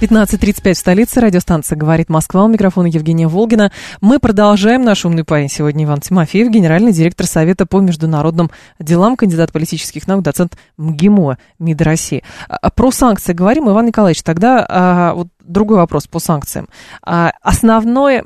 [0.00, 1.20] 15.35 в столице.
[1.20, 2.44] Радиостанция «Говорит Москва».
[2.44, 3.72] У микрофона Евгения Волгина.
[4.02, 5.48] Мы продолжаем наш умный парень.
[5.48, 11.82] Сегодня Иван Тимофеев, генеральный директор Совета по международным делам, кандидат политических наук, доцент МГИМО МИД
[11.82, 12.24] России.
[12.46, 13.70] А, про санкции говорим.
[13.70, 16.68] Иван Николаевич, тогда а, вот другой вопрос по санкциям.
[17.02, 18.24] А, основной,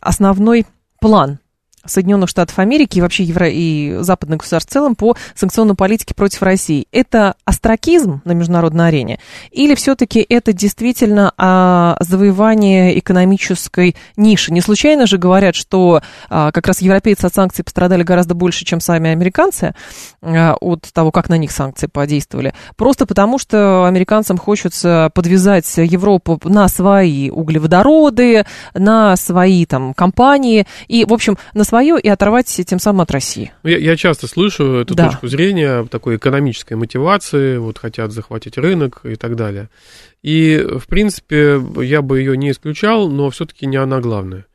[0.00, 0.64] основной
[1.00, 1.38] план
[1.86, 3.48] Соединенных Штатов Америки и вообще Евро...
[3.48, 6.86] и западных государств в целом по санкционной политике против России.
[6.92, 9.18] Это остракизм на международной арене?
[9.50, 14.52] Или все-таки это действительно а, завоевание экономической ниши?
[14.52, 18.80] Не случайно же говорят, что а, как раз европейцы от санкций пострадали гораздо больше, чем
[18.80, 19.74] сами американцы
[20.22, 22.54] а, от того, как на них санкции подействовали.
[22.76, 28.44] Просто потому, что американцам хочется подвязать Европу на свои углеводороды,
[28.74, 33.52] на свои там компании и, в общем, на свое и оторвать тем самым от России.
[33.64, 35.08] Ну, я, я часто слышу эту да.
[35.08, 39.68] точку зрения такой экономической мотивации, вот хотят захватить рынок и так далее.
[40.22, 44.46] И, в принципе, я бы ее не исключал, но все-таки не она главная.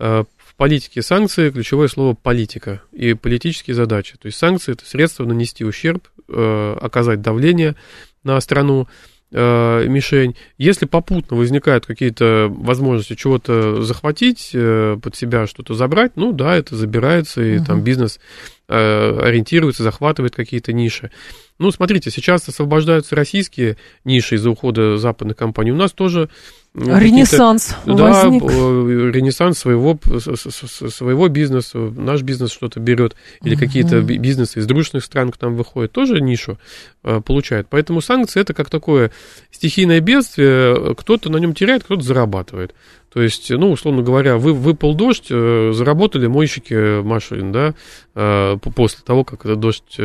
[0.00, 4.16] Э, в политике санкции ключевое слово политика и политические задачи.
[4.20, 7.76] То есть санкции это средство нанести ущерб, э, оказать давление
[8.24, 8.88] на страну,
[9.32, 10.36] э, мишень.
[10.58, 16.76] Если попутно возникают какие-то возможности чего-то захватить э, под себя, что-то забрать, ну да, это
[16.76, 17.66] забирается, и угу.
[17.66, 18.20] там бизнес
[18.68, 21.10] ориентируется, захватывает какие-то ниши.
[21.58, 25.72] Ну, смотрите, сейчас освобождаются российские ниши из-за ухода западных компаний.
[25.72, 26.28] У нас тоже
[26.76, 28.42] Ренессанс да, возник.
[28.42, 35.30] ренессанс своего, своего бизнеса, наш бизнес что-то берет, или uh какие-то бизнесы из дружных стран
[35.30, 36.58] к нам выходят, тоже нишу
[37.02, 37.68] э, получают.
[37.70, 39.10] Поэтому санкции это как такое
[39.50, 42.74] стихийное бедствие, кто-то на нем теряет, кто-то зарабатывает.
[43.16, 47.74] То есть, ну, условно говоря, вы, выпал дождь, э, заработали мойщики машин, да,
[48.14, 49.96] э, после того, как этот дождь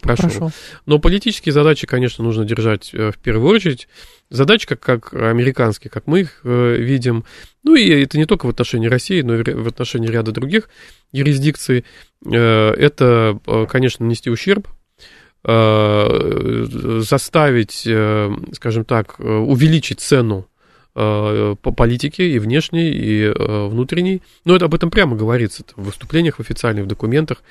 [0.00, 0.50] прошел.
[0.86, 3.86] Но политические задачи, конечно, нужно держать в первую очередь
[4.30, 7.26] задач, как, как американские, как мы их э, видим.
[7.64, 10.70] Ну и это не только в отношении России, но и в отношении ряда других
[11.12, 11.84] юрисдикций.
[12.24, 14.68] Э, это, э, конечно, нанести ущерб,
[15.44, 16.66] э,
[17.00, 20.48] заставить, э, скажем так, э, увеличить цену
[20.94, 24.22] по политике и внешней, и внутренней.
[24.44, 27.42] Но это об этом прямо говорится в выступлениях в официальных документах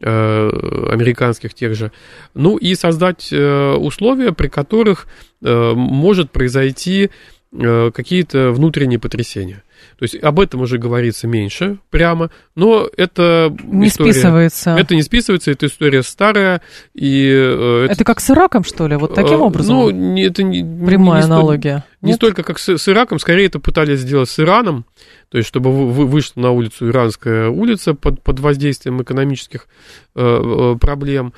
[0.00, 1.92] американских тех же.
[2.34, 5.06] Ну и создать условия, при которых
[5.40, 7.10] Э, может произойти
[7.52, 9.62] э, какие-то внутренние потрясения.
[9.98, 14.76] То есть об этом уже говорится меньше прямо, но это не история, списывается.
[14.78, 16.62] Это не списывается, это история старая
[16.94, 19.74] и э, это, это как с Ираком что ли, вот таким образом.
[19.74, 21.84] Ну не, это не прямая не, не аналогия.
[21.98, 24.86] Столь, не столько как с, с Ираком, скорее это пытались сделать с Ираном,
[25.30, 29.66] то есть чтобы вы, вышла на улицу иранская улица под под воздействием экономических
[30.14, 31.32] э, проблем.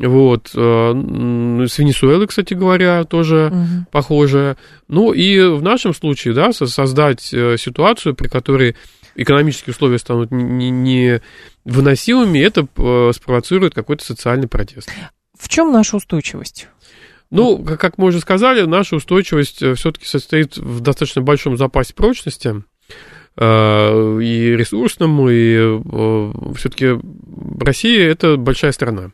[0.00, 0.50] Вот.
[0.54, 0.92] Э,
[1.68, 3.86] с Венесуэлы, кстати говоря, тоже угу.
[3.90, 4.56] похоже.
[4.88, 8.76] Ну и в нашем случае, да, создать э, ситуацию, при которой
[9.14, 14.90] экономические условия станут невыносимыми, не это э, спровоцирует какой-то социальный протест.
[15.38, 16.68] В чем наша устойчивость?
[17.30, 22.64] Ну, как мы уже сказали, наша устойчивость все-таки состоит в достаточно большом запасе прочности
[23.38, 26.98] и ресурсном, и все-таки
[27.60, 29.12] Россия это большая страна.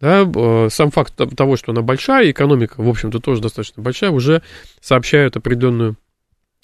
[0.00, 4.42] Да, сам факт того, что она большая, экономика, в общем-то, тоже достаточно большая, уже
[4.80, 5.96] сообщают определенную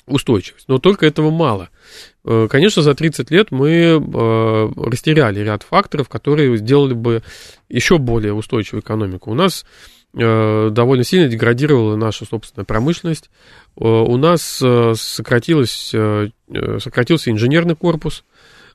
[0.06, 0.66] устойчивость.
[0.68, 1.70] Но только этого мало.
[2.24, 7.22] Э, конечно, за 30 лет мы э, растеряли ряд факторов, которые сделали бы
[7.68, 9.30] еще более устойчивую экономику.
[9.30, 9.64] У нас
[10.14, 13.30] э, довольно сильно деградировала наша собственная промышленность.
[13.74, 15.94] У нас сократилось,
[16.78, 18.22] сократился инженерный корпус,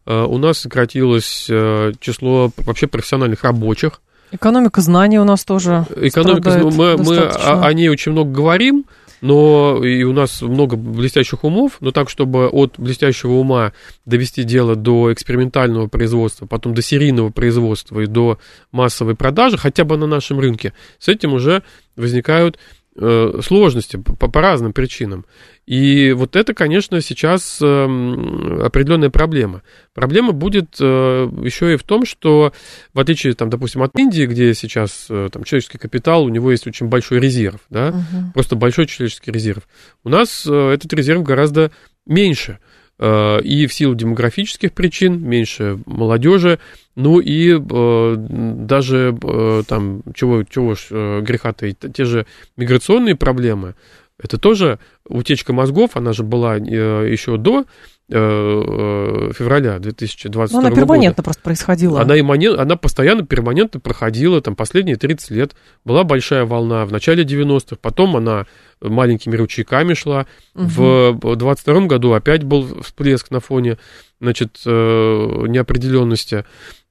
[0.07, 5.85] у нас сократилось число вообще профессиональных рабочих, Экономика знаний у нас тоже.
[5.95, 8.85] Экономика, мы, мы о, о ней очень много говорим,
[9.21, 13.73] но и у нас много блестящих умов, но так, чтобы от блестящего ума
[14.05, 18.37] довести дело до экспериментального производства, потом до серийного производства и до
[18.71, 21.63] массовой продажи, хотя бы на нашем рынке, с этим уже
[21.95, 22.59] возникают
[22.99, 25.25] Э, сложности по, по разным причинам.
[25.67, 29.61] И вот это, конечно, сейчас эм, определенная проблема.
[29.93, 32.53] Проблема будет э, еще и в том, что
[32.93, 36.65] в отличие, там, допустим, от Индии, где сейчас э, там, человеческий капитал, у него есть
[36.67, 38.31] очень большой резерв, да, угу.
[38.33, 39.67] просто большой человеческий резерв.
[40.05, 41.71] У нас этот резерв гораздо
[42.05, 42.59] меньше.
[42.99, 46.57] И в силу демографических причин меньше молодежи,
[46.97, 52.25] ну и э, даже э, там, чего, чего ж э, греха таить, те же
[52.57, 53.75] миграционные проблемы,
[54.19, 56.61] это тоже утечка мозгов, она же была э,
[57.09, 57.63] еще до э,
[58.09, 60.57] э февраля 2022 года.
[60.57, 61.23] Она перманентно года.
[61.23, 62.01] просто происходила.
[62.01, 65.55] Она, имманент, она постоянно, перманентно проходила, там, последние 30 лет.
[65.85, 68.47] Была большая волна в начале 90-х, потом она
[68.81, 70.25] маленькими ручейками шла.
[70.55, 71.19] Угу.
[71.21, 73.77] В 22 году опять был всплеск на фоне,
[74.19, 76.43] значит, неопределенности.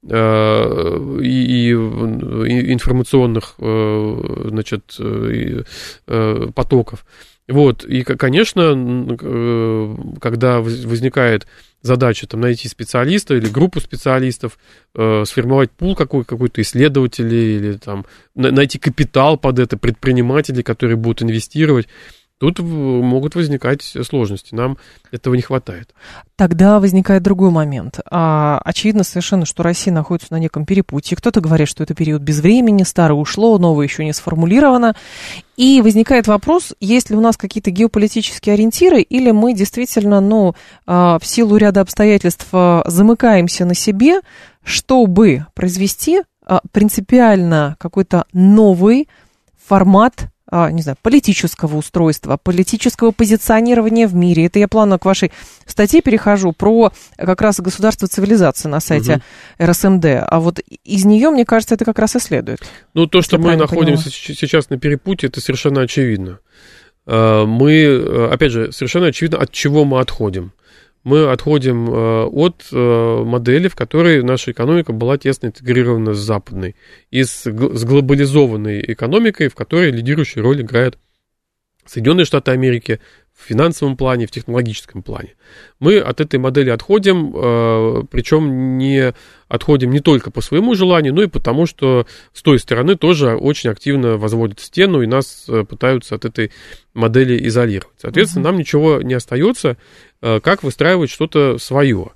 [0.08, 1.72] Э, и, и
[2.72, 5.62] информационных э, значит, э,
[6.54, 7.04] потоков.
[7.48, 9.16] Вот, и, конечно,
[10.20, 11.46] когда возникает
[11.80, 14.58] задача там, найти специалиста или группу специалистов,
[14.94, 21.22] э, сформировать пул какой, какой-то исследователей или там, найти капитал под это, предпринимателей, которые будут
[21.22, 21.86] инвестировать,
[22.38, 24.76] Тут могут возникать сложности, нам
[25.10, 25.94] этого не хватает.
[26.36, 28.00] Тогда возникает другой момент.
[28.10, 31.16] А, очевидно совершенно, что Россия находится на неком перепутье.
[31.16, 34.94] Кто-то говорит, что это период без времени, старое ушло, новое еще не сформулировано.
[35.56, 40.54] И возникает вопрос, есть ли у нас какие-то геополитические ориентиры, или мы действительно, ну,
[40.86, 44.20] а, в силу ряда обстоятельств а, замыкаемся на себе,
[44.62, 46.20] чтобы произвести
[46.70, 49.08] принципиально какой-то новый
[49.66, 54.46] формат не знаю, политического устройства, политического позиционирования в мире.
[54.46, 55.32] Это я плавно к вашей
[55.66, 59.70] статье перехожу про как раз государство цивилизации на сайте угу.
[59.70, 60.04] РСМД.
[60.28, 62.60] А вот из нее, мне кажется, это как раз и следует.
[62.94, 64.36] Ну, то, что мы находимся поняла.
[64.40, 66.38] сейчас на перепутье, это совершенно очевидно.
[67.06, 70.52] А, мы, э, опять же, совершенно очевидно, от чего мы отходим
[71.06, 76.74] мы отходим э, от э, модели, в которой наша экономика была тесно интегрирована с западной,
[77.12, 80.98] и с, глобализованной экономикой, в которой лидирующую роль играет
[81.84, 82.98] Соединенные Штаты Америки,
[83.36, 85.34] в финансовом плане, в технологическом плане.
[85.78, 89.12] Мы от этой модели отходим, э, причем не
[89.48, 93.70] отходим не только по своему желанию, но и потому, что с той стороны тоже очень
[93.70, 96.50] активно возводят стену и нас э, пытаются от этой
[96.94, 97.94] модели изолировать.
[97.98, 98.46] Соответственно, uh-huh.
[98.46, 99.76] нам ничего не остается,
[100.22, 102.12] э, как выстраивать что-то свое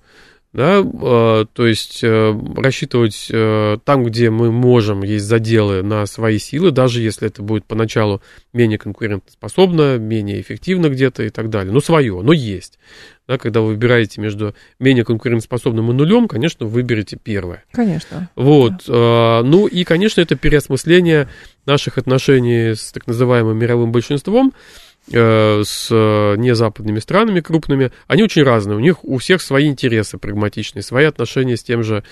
[0.52, 6.38] да, э, то есть э, рассчитывать э, там, где мы можем, есть заделы на свои
[6.38, 8.20] силы, даже если это будет поначалу
[8.52, 12.80] менее конкурентоспособно, менее эффективно где-то и так далее, но свое, но есть.
[13.28, 17.62] Да, когда вы выбираете между менее конкурентоспособным и нулем, конечно, выберете первое.
[17.70, 18.28] Конечно.
[18.34, 18.72] Вот.
[18.88, 19.42] Да.
[19.44, 21.28] Ну и, конечно, это переосмысление
[21.64, 24.52] наших отношений с так называемым мировым большинством,
[25.16, 28.76] с э, незападными странами крупными, они очень разные.
[28.76, 32.04] У них у всех свои интересы прагматичные, свои отношения с тем же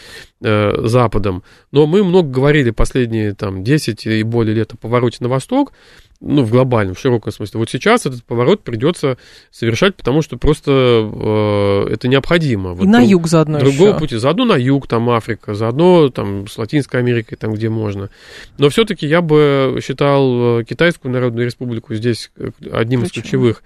[0.43, 1.43] э, Западом.
[1.71, 5.73] Но мы много говорили последние там, 10 и более лет о повороте на восток
[6.21, 7.61] ну, в глобальном, в широком смысле.
[7.61, 9.19] Вот сейчас этот поворот придется
[9.51, 12.75] совершать, потому что просто э, это необходимо.
[12.75, 13.99] Вот и на юг заодно Другого еще.
[13.99, 14.17] пути.
[14.17, 18.11] Заодно на юг, там Африка, заодно там с Латинской Америкой, там где можно.
[18.59, 23.07] Но все-таки я бы считал э, Китайскую Народную Республику здесь э, одним Почему?
[23.07, 23.63] из ключевых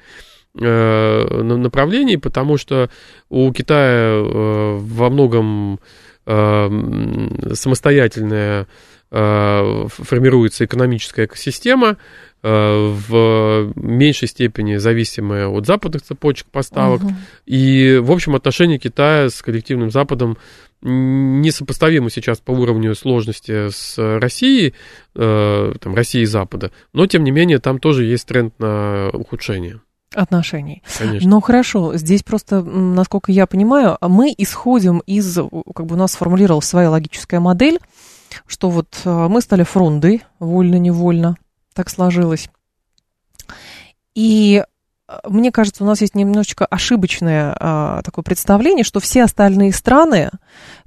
[0.60, 2.90] э, направлений, потому что
[3.30, 5.80] у Китая э, во многом
[6.26, 8.66] э, самостоятельная
[9.10, 11.96] э, формируется экономическая экосистема,
[12.42, 17.02] в меньшей степени зависимая от западных цепочек поставок.
[17.02, 17.14] Угу.
[17.46, 20.37] И, в общем, отношения Китая с коллективным Западом
[20.83, 24.74] несопоставимы сейчас по уровню сложности с Россией,
[25.14, 29.81] э, там, Россией и Запада, но, тем не менее, там тоже есть тренд на ухудшение
[30.14, 30.83] отношений.
[30.98, 31.31] Конечно.
[31.31, 35.38] Ну хорошо, здесь просто, насколько я понимаю, мы исходим из,
[35.74, 37.78] как бы у нас сформулировалась своя логическая модель,
[38.46, 41.37] что вот э, мы стали фрондой, вольно-невольно,
[41.74, 42.48] так сложилось.
[44.14, 44.62] И
[45.08, 50.30] э, мне кажется, у нас есть немножечко ошибочное а, такое представление, что все остальные страны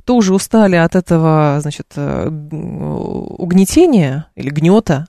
[0.06, 5.08] тоже устали от этого, значит, э, угнетения или гнета.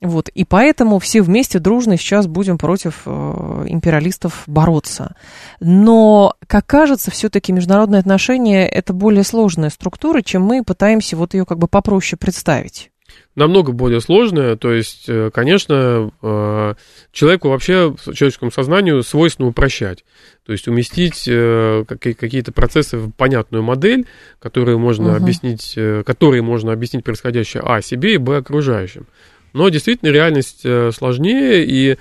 [0.00, 5.14] Вот, и поэтому все вместе дружно сейчас будем против э, империалистов бороться.
[5.60, 11.46] Но, как кажется, все-таки международные отношения это более сложная структура, чем мы пытаемся вот ее
[11.46, 12.91] как бы попроще представить
[13.34, 14.56] намного более сложная.
[14.56, 16.74] То есть, э, конечно, э,
[17.12, 20.04] человеку вообще, человеческому сознанию свойственно упрощать.
[20.44, 24.06] То есть уместить э, какие-то процессы в понятную модель,
[24.38, 25.16] которые можно угу.
[25.16, 29.06] объяснить, которые можно объяснить происходящее а себе и б окружающим.
[29.52, 31.98] Но действительно реальность сложнее, и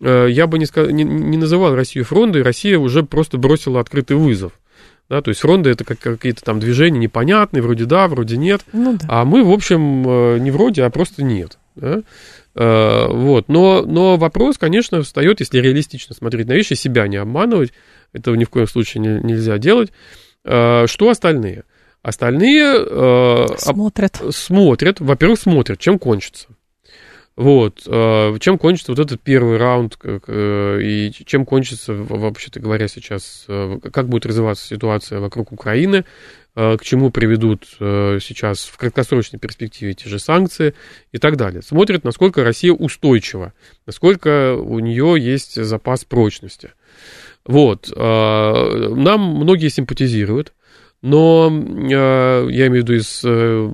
[0.00, 4.52] я бы не, не, не называл Россию фронтом, Россия уже просто бросила открытый вызов.
[5.08, 8.62] Да, то есть фронды это как какие-то там движения непонятные, вроде да, вроде нет.
[8.72, 9.06] Ну, да.
[9.08, 11.58] А мы, в общем, э, не вроде, а просто нет.
[11.76, 12.02] Да?
[12.54, 13.48] Э, вот.
[13.48, 17.72] но, но вопрос, конечно, встает, если реалистично смотреть на вещи, себя не обманывать,
[18.12, 19.92] этого ни в коем случае не, нельзя делать.
[20.44, 21.64] Э, что остальные?
[22.02, 24.22] Остальные смотрят.
[24.30, 26.48] смотрят, во-первых, смотрят, чем кончится.
[27.38, 27.84] Вот.
[27.86, 33.78] Э, чем кончится вот этот первый раунд, э, и чем кончится, вообще-то говоря, сейчас, э,
[33.92, 36.04] как будет развиваться ситуация вокруг Украины,
[36.56, 40.74] к чему приведут сейчас в краткосрочной перспективе те же санкции
[41.12, 41.62] и так далее.
[41.62, 43.52] Смотрят, насколько Россия устойчива,
[43.86, 46.72] насколько у нее есть запас прочности.
[47.46, 47.92] Вот.
[47.94, 50.52] Нам многие симпатизируют,
[51.02, 53.72] но э, я имею в виду из, э,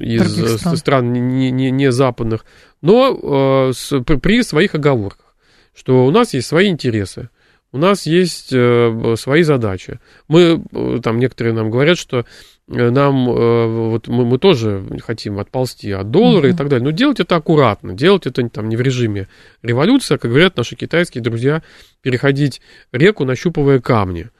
[0.00, 2.44] из стран, стран не, не, не западных,
[2.82, 5.34] но э, при, своих оговорках,
[5.74, 7.30] что у нас есть свои интересы,
[7.70, 10.00] у нас есть э, свои задачи.
[10.26, 12.24] Мы, э, там некоторые нам говорят, что
[12.66, 16.54] э, нам, вот мы, мы тоже хотим отползти от доллара mm-hmm.
[16.54, 19.28] и так далее, но делать это аккуратно, делать это там не в режиме
[19.62, 21.62] революции, а, как говорят наши китайские друзья,
[22.00, 24.30] переходить реку, нащупывая камни.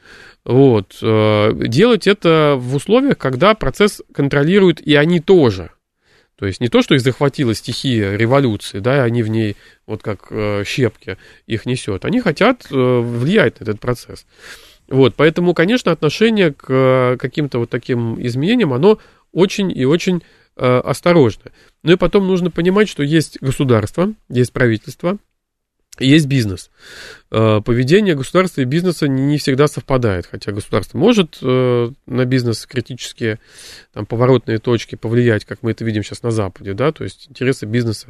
[0.45, 0.97] Вот.
[1.01, 5.71] Делать это в условиях, когда процесс контролируют и они тоже–
[6.39, 10.01] то есть не то, что их захватила стихия революции, да, и они в ней, вот
[10.01, 11.17] как э, щепки,
[11.47, 12.05] их несет.
[12.05, 14.25] Они хотят э, влиять на этот процесс.
[14.87, 18.99] Вот, поэтому, конечно, отношение к э, каким-то вот таким изменениям, оно
[19.33, 20.23] очень и очень
[20.55, 21.51] э, осторожно.
[21.83, 25.17] Ну и потом нужно понимать, что есть государство, есть правительство,
[25.99, 26.69] есть бизнес.
[27.31, 33.39] Э, поведение государства и бизнеса не всегда совпадает, хотя государство может э, на бизнес критические
[33.93, 37.65] там, поворотные точки повлиять, как мы это видим сейчас на Западе, да, то есть интересы
[37.65, 38.07] бизнеса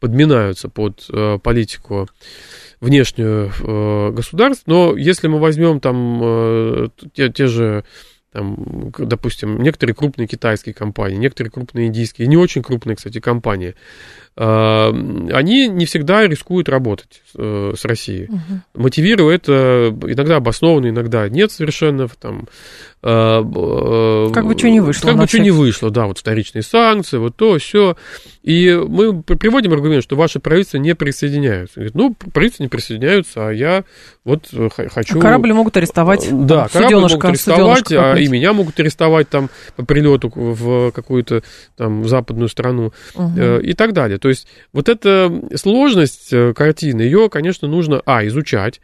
[0.00, 2.08] подминаются под э, политику
[2.80, 7.84] внешнюю государств, но если мы возьмем там те, те же
[8.32, 13.74] там, допустим, некоторые крупные китайские компании, некоторые крупные индийские, не очень крупные, кстати, компании,
[14.40, 14.90] а,
[15.32, 18.26] они не всегда рискуют работать э, с Россией.
[18.26, 18.82] Угу.
[18.82, 22.06] Мотивируя это иногда обоснованно, иногда нет совершенно.
[22.06, 22.46] Там,
[23.02, 25.08] э, как бы что не вышло.
[25.08, 27.96] Как бы что не вышло, да, вот вторичные санкции, вот то, все.
[28.48, 31.74] И мы приводим аргумент, что ваши правительства не присоединяются.
[31.74, 33.84] Говорит, ну, правительства не присоединяются, а я
[34.24, 35.18] вот э, хочу...
[35.18, 36.26] А корабли могут арестовать.
[36.32, 41.42] Да, корабли могут арестовать, а и меня могут арестовать там по прилету в какую-то
[41.76, 43.38] там западную страну угу.
[43.38, 44.16] и так далее.
[44.16, 48.80] То есть вот эта сложность э, картины, ее, конечно, нужно, а, изучать,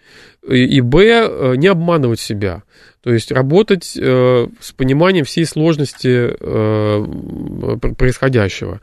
[0.46, 2.64] и, б, э, не обманывать себя.
[3.02, 6.36] То есть работать э, с пониманием всей сложности
[7.96, 8.82] происходящего.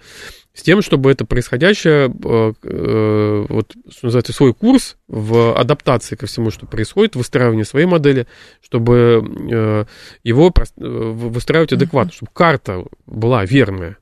[0.53, 6.65] С тем, чтобы это происходящее, вот, что называется, свой курс в адаптации ко всему, что
[6.65, 8.27] происходит, выстраивании своей модели,
[8.61, 9.87] чтобы
[10.23, 13.97] его выстраивать адекватно, чтобы карта была верная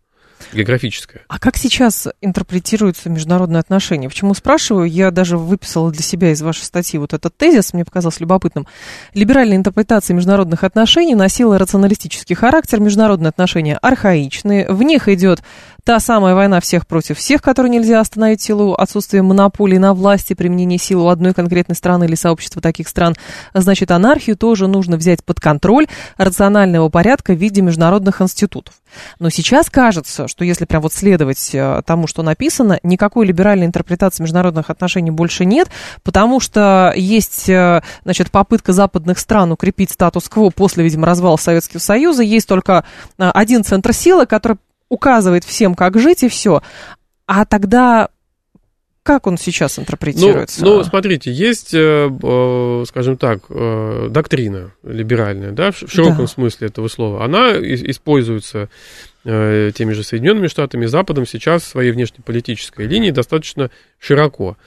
[0.54, 1.24] географическое.
[1.28, 4.08] А как сейчас интерпретируются международные отношения?
[4.08, 4.90] Почему спрашиваю?
[4.90, 8.66] Я даже выписала для себя из вашей статьи вот этот тезис, мне показалось любопытным.
[9.14, 15.42] Либеральная интерпретация международных отношений носила рационалистический характер, международные отношения архаичные, в них идет
[15.84, 20.78] Та самая война всех против всех, которую нельзя остановить силу отсутствия монополии на власти, применение
[20.78, 23.16] силы у одной конкретной страны или сообщества таких стран.
[23.54, 28.76] Значит, анархию тоже нужно взять под контроль рационального порядка в виде международных институтов.
[29.20, 34.24] Но сейчас кажется, что если прям вот следовать э, тому, что написано, никакой либеральной интерпретации
[34.24, 35.70] международных отношений больше нет,
[36.04, 42.24] потому что есть, э, значит, попытка западных стран укрепить статус-кво после, видимо, развала Советского Союза.
[42.24, 42.84] Есть только
[43.18, 44.58] э, один центр силы, который
[44.90, 46.62] указывает всем, как жить, и все.
[47.26, 48.10] А тогда
[49.10, 50.64] как он сейчас интерпретируется?
[50.64, 56.28] Ну, ну смотрите, есть, э, э, скажем так, э, доктрина либеральная, да, в широком да.
[56.28, 57.24] смысле этого слова.
[57.26, 58.70] Она используется
[59.24, 63.70] теми же Соединенными Штатами, Западом сейчас в своей внешнеполитической линии достаточно
[64.00, 64.58] широко.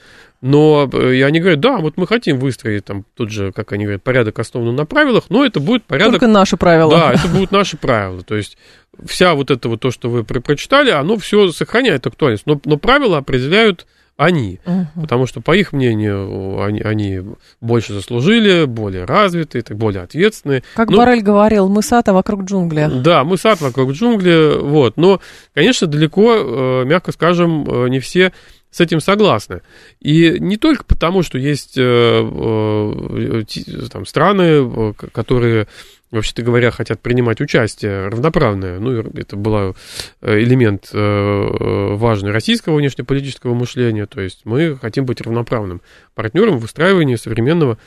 [0.43, 4.03] Но и они говорят, да, вот мы хотим выстроить там тут же, как они говорят,
[4.03, 6.15] порядок основан на правилах, но это будет порядок...
[6.15, 6.91] Только наши правила.
[6.91, 8.23] Да, это будут наши правила.
[8.23, 8.57] То есть
[9.05, 12.43] вся вот это вот то, что вы прочитали, оно все сохраняет актуальность.
[12.45, 13.87] Но, но правила определяют
[14.17, 14.59] они.
[14.65, 15.03] Угу.
[15.03, 17.21] Потому что, по их мнению, они, они
[17.61, 20.63] больше заслужили, более развитые, более ответственные.
[20.75, 22.89] Как ну, Барель говорил, мы сад, а вокруг джунгли.
[23.01, 24.59] Да, мы сад вокруг джунгли.
[24.59, 24.97] Вот.
[24.97, 25.21] Но,
[25.53, 28.33] конечно, далеко, э, мягко скажем, э, не все
[28.73, 29.61] с этим согласны.
[29.99, 33.43] И не только потому, что есть э,
[33.91, 35.67] там, страны, которые
[36.13, 38.79] вообще-то говоря, хотят принимать участие равноправное.
[38.79, 39.75] Ну, это был
[40.21, 44.05] э, элемент э, важный российского внешнеполитического мышления.
[44.05, 45.81] То есть мы хотим быть равноправным
[46.13, 47.79] партнером в выстраивании современного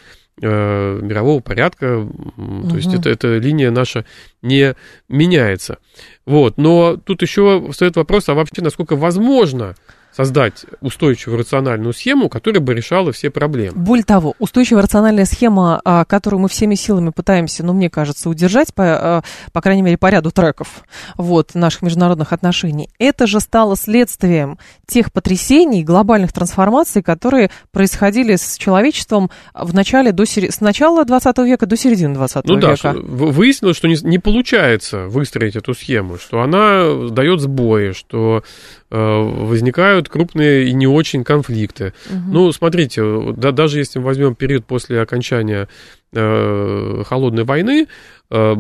[0.42, 1.98] э, мирового порядка.
[1.98, 2.68] Угу.
[2.68, 4.04] То есть это, эта линия наша
[4.42, 4.74] не
[5.08, 5.78] меняется.
[6.24, 6.58] Вот.
[6.58, 9.76] Но тут еще встает вопрос, а вообще насколько возможно
[10.16, 13.76] создать устойчивую рациональную схему, которая бы решала все проблемы.
[13.76, 18.72] Более того, устойчивая рациональная схема, а, которую мы всеми силами пытаемся, ну, мне кажется, удержать,
[18.72, 20.84] по, а, по крайней мере, по ряду треков
[21.16, 28.56] вот, наших международных отношений, это же стало следствием тех потрясений, глобальных трансформаций, которые происходили с
[28.56, 32.92] человечеством в начале до с начала 20 века до середины 20 ну, века.
[32.94, 38.42] Ну да, выяснилось, что не, не получается выстроить эту схему, что она дает сбои, что
[38.90, 41.92] возникают крупные и не очень конфликты.
[42.08, 42.18] Угу.
[42.32, 45.68] Ну, смотрите, да, даже если мы возьмем период после окончания
[46.12, 47.88] э, холодной войны,
[48.30, 48.54] э,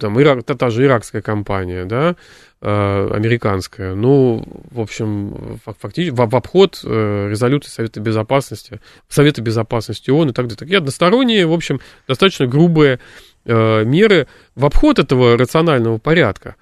[0.00, 2.16] там, Ирак, та, та же иракская кампания, да,
[2.60, 10.10] э, американская, ну, в общем, фактически в, в обход э, резолюции Совета Безопасности, Совета Безопасности
[10.10, 10.58] ООН и так далее.
[10.58, 13.00] Такие односторонние, в общем, достаточно грубые
[13.44, 16.56] э, меры в обход этого рационального порядка.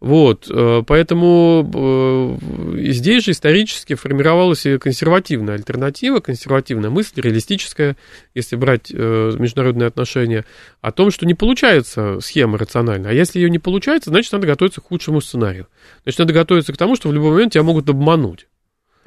[0.00, 7.96] Вот, э, поэтому э, здесь же исторически формировалась и консервативная альтернатива, консервативная мысль, реалистическая,
[8.32, 10.44] если брать э, международные отношения,
[10.80, 13.10] о том, что не получается схема рациональная.
[13.10, 15.66] А если ее не получается, значит, надо готовиться к худшему сценарию.
[16.04, 18.46] Значит, надо готовиться к тому, что в любой момент тебя могут обмануть.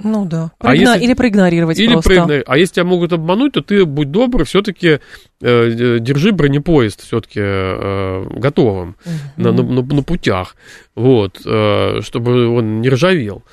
[0.04, 0.52] Ну да.
[0.60, 0.92] А Проигна...
[0.94, 1.06] если...
[1.06, 2.10] Или проигнорировать или просто.
[2.10, 2.44] Проигнор...
[2.48, 5.00] А если тебя могут обмануть, то ты, будь добр, все-таки
[5.42, 9.14] э, держи бронепоезд все-таки э, готовым угу.
[9.38, 10.56] на, на, на, на путях,
[10.96, 13.44] вот, э, чтобы он не ржавел.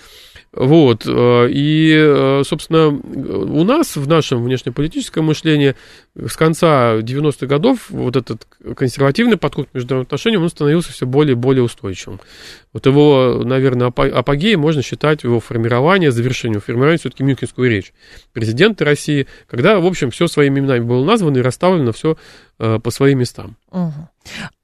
[0.61, 5.77] Вот, э, и, э, собственно, у нас в нашем внешнеполитическом мышлении
[6.17, 8.45] с конца 90-х годов вот этот
[8.77, 12.19] консервативный подход к международным отношениям, он становился все более и более устойчивым.
[12.73, 17.93] Вот его, наверное, апогеей можно считать его формирование, завершение формирования все-таки Мюнхенскую речь
[18.33, 22.17] президента России, когда, в общем, все своими именами было названо и расставлено все
[22.59, 23.57] по своим местам.
[23.71, 24.09] Угу.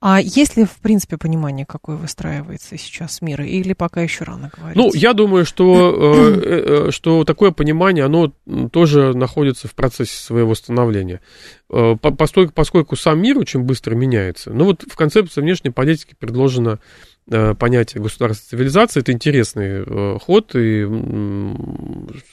[0.01, 4.77] А есть ли, в принципе, понимание, какое выстраивается сейчас мир, или пока еще рано говорить?
[4.77, 8.33] Ну, я думаю, что, э, э, что такое понимание, оно
[8.73, 11.21] тоже находится в процессе своего становления.
[11.71, 14.53] Э, поскольку, поскольку сам мир очень быстро меняется.
[14.53, 16.81] Ну, вот в концепции внешней политики предложено Э,
[17.27, 19.01] понятие государственной цивилизации.
[19.01, 20.87] Это интересный э, ход, и,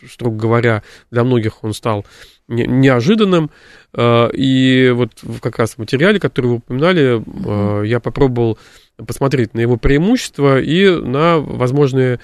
[0.10, 2.06] строго говоря, для многих он стал
[2.48, 3.52] неожиданным.
[3.94, 5.12] Э, и вот
[5.42, 8.58] как раз в материале, который вы упоминали, я попробовал
[8.98, 12.20] посмотреть на его преимущества и на возможные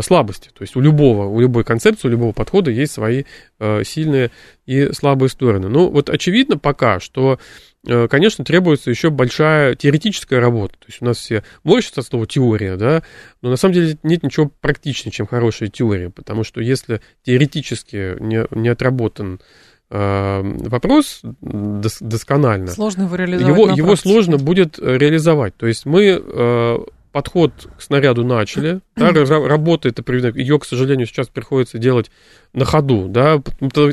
[0.00, 0.48] слабости.
[0.48, 3.22] То есть у любого, у любой концепции, у любого подхода есть свои
[3.84, 4.32] сильные
[4.66, 5.68] и слабые стороны.
[5.68, 7.38] Ну, вот очевидно пока, что
[7.77, 7.77] Э,
[8.08, 10.74] конечно, требуется еще большая теоретическая работа.
[10.74, 13.02] То есть у нас все морщатся от слова теория, да,
[13.40, 18.46] но на самом деле нет ничего практичнее, чем хорошая теория, потому что если теоретически не,
[18.50, 19.40] не отработан
[19.90, 25.56] э, вопрос досконально, сложно его, его, его сложно будет реализовать.
[25.56, 26.78] То есть мы э,
[27.12, 29.98] подход к снаряду начали, да, работает,
[30.36, 32.10] ее, к сожалению, сейчас приходится делать
[32.54, 33.42] на ходу, да,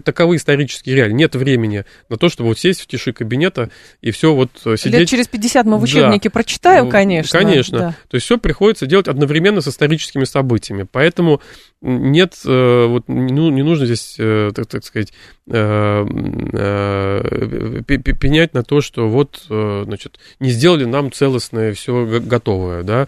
[0.04, 1.14] таковы исторические реалии.
[1.14, 3.70] Нет времени на то, чтобы вот сесть в тиши кабинета
[4.02, 5.02] и все вот э, сидеть.
[5.02, 6.34] Лет через 50 мы в учебнике да.
[6.34, 7.38] прочитаю, конечно.
[7.38, 7.78] Конечно.
[7.78, 7.96] Да.
[8.08, 10.88] То есть все приходится делать одновременно с историческими событиями.
[10.90, 11.42] Поэтому
[11.82, 15.14] нет, э, вот, ну, не нужно здесь, э, так, так сказать,
[18.18, 23.08] пенять на то, что вот, значит, не сделали нам целостное все готовое, да,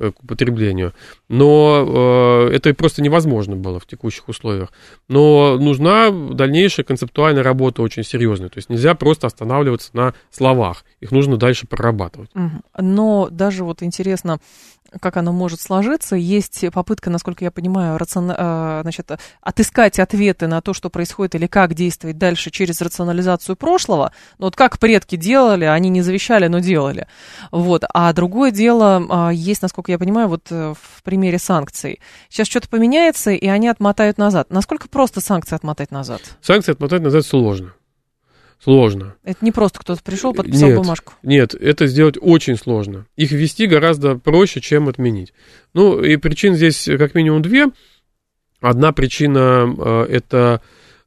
[0.00, 0.94] к употреблению.
[1.28, 4.70] Но это просто невозможно было в текущих условиях
[5.10, 8.48] но нужна дальнейшая концептуальная работа очень серьезная.
[8.48, 12.30] То есть нельзя просто останавливаться на словах, их нужно дальше прорабатывать.
[12.78, 14.38] Но даже вот интересно,
[15.00, 16.16] как оно может сложиться.
[16.16, 18.32] Есть попытка, насколько я понимаю, рацион...
[18.36, 24.12] Э, значит, отыскать ответы на то, что происходит или как действовать дальше через рационализацию прошлого.
[24.38, 27.06] Ну, вот как предки делали, они не завещали, но делали.
[27.52, 27.84] Вот.
[27.92, 32.00] А другое дело а, есть, насколько я понимаю, вот э, в примере санкций.
[32.28, 34.50] Сейчас что-то поменяется, и они отмотают назад.
[34.50, 36.20] Насколько просто санкции отмотать назад?
[36.40, 37.74] Санкции отмотать назад сложно
[38.62, 39.14] сложно.
[39.24, 41.14] Это не просто кто-то пришел, подписал нет, бумажку.
[41.22, 43.06] Нет, это сделать очень сложно.
[43.16, 45.32] Их ввести гораздо проще, чем отменить.
[45.72, 47.68] Ну, и причин здесь как минимум две.
[48.60, 50.60] Одна причина э, это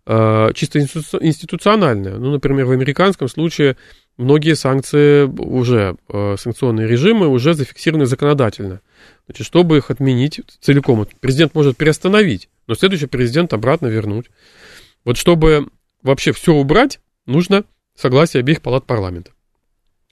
[0.07, 2.17] э, чисто институциональная.
[2.17, 3.77] Ну, например, в американском случае
[4.18, 8.82] многие санкции уже, э, санкционные режимы уже зафиксированы законодательно.
[9.26, 14.30] Значит, чтобы их отменить целиком, президент может приостановить, но следующий президент обратно вернуть.
[15.05, 15.68] Вот чтобы
[16.01, 17.64] вообще все убрать, нужно
[17.95, 19.32] согласие обеих палат парламента,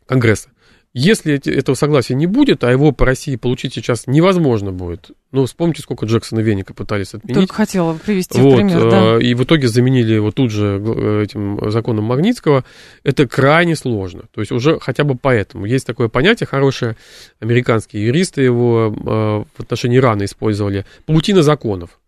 [0.05, 0.49] Конгресса.
[0.93, 5.81] Если этого согласия не будет, а его по России получить сейчас невозможно будет, ну, вспомните,
[5.81, 7.35] сколько Джексона Веника пытались отменить.
[7.35, 9.17] Только хотела привести вот, пример, да.
[9.17, 12.65] И в итоге заменили его тут же э, этим законом Магнитского.
[13.05, 14.23] Это крайне сложно.
[14.33, 15.65] То есть уже хотя бы поэтому.
[15.65, 16.97] Есть такое понятие хорошее,
[17.39, 20.85] американские юристы его э, в отношении Ирана использовали.
[21.05, 22.00] Паутина законов.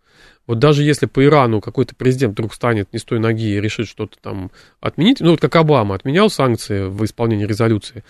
[0.46, 3.88] Вот даже если по Ирану какой-то президент вдруг станет не с той ноги и решит
[3.88, 8.04] что-то там отменить, ну вот как Обама отменял санкции в исполнении резолюции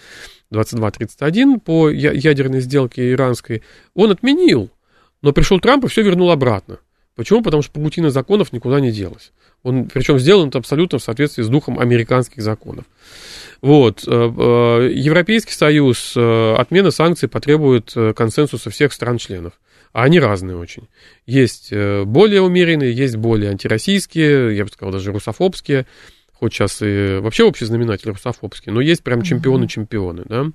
[0.49, 3.61] 2231 по ядерной сделке иранской,
[3.93, 4.71] он отменил,
[5.21, 6.79] но пришел Трамп и все вернул обратно.
[7.15, 7.43] Почему?
[7.43, 9.31] Потому что паутина законов никуда не делась.
[9.61, 12.85] Он, причем сделан это абсолютно в соответствии с духом американских законов.
[13.61, 14.03] Вот.
[14.07, 19.53] Э, э, Европейский Союз, э, отмена санкций потребует консенсуса всех стран-членов.
[19.93, 20.89] А они разные очень.
[21.25, 25.85] Есть э, более умеренные, есть более антироссийские, я бы сказал, даже русофобские
[26.43, 30.47] хоть сейчас и вообще общий знаменатель русофобский, но есть прям чемпионы-чемпионы, да.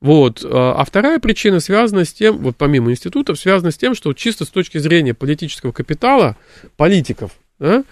[0.00, 0.44] Вот.
[0.44, 4.44] А, а вторая причина связана с тем, вот помимо институтов, связана с тем, что чисто
[4.44, 6.36] с точки зрения политического капитала,
[6.76, 7.84] политиков, да,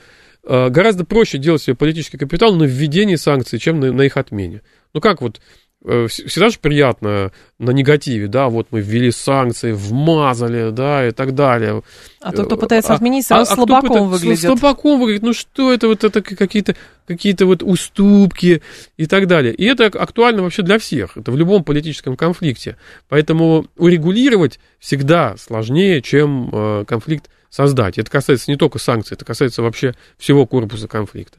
[0.42, 4.62] а, гораздо проще делать себе политический капитал на введении санкций, чем на, на их отмене.
[4.92, 5.40] Ну как вот
[5.82, 11.82] всегда же приятно на негативе, да, вот мы ввели санкции, вмазали, да, и так далее.
[12.20, 14.40] А тот, кто пытается а, отменить, сразу а, слабаком а выглядит.
[14.40, 16.76] Слабаком выглядит, ну что это, вот это какие-то
[17.06, 18.62] какие-то вот уступки
[18.96, 19.54] и так далее.
[19.54, 22.76] И это актуально вообще для всех, это в любом политическом конфликте.
[23.08, 27.98] Поэтому урегулировать всегда сложнее, чем э, конфликт создать.
[27.98, 31.38] Это касается не только санкций, это касается вообще всего корпуса конфликта.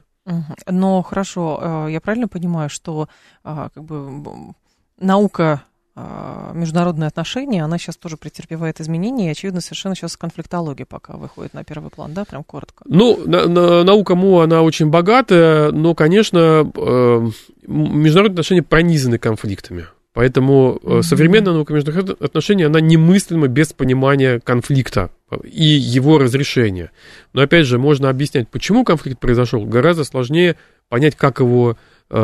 [0.66, 3.08] Но хорошо, э, я правильно понимаю, что
[3.42, 4.54] а, как бы
[4.98, 5.64] наука
[5.94, 11.52] а, международные отношения, она сейчас тоже претерпевает изменения, и, очевидно, совершенно сейчас конфликтология пока выходит
[11.52, 12.84] на первый план, да, прям коротко?
[12.88, 17.28] Ну, на, на, наука МУ, она очень богатая, но, конечно, э,
[17.66, 19.86] международные отношения пронизаны конфликтами.
[20.14, 21.02] Поэтому mm-hmm.
[21.02, 25.10] современная наука международных отношений, она немыслима без понимания конфликта
[25.42, 26.90] и его разрешения.
[27.32, 30.56] Но опять же, можно объяснять, почему конфликт произошел, гораздо сложнее
[30.90, 31.78] понять, как его
[32.10, 32.16] э,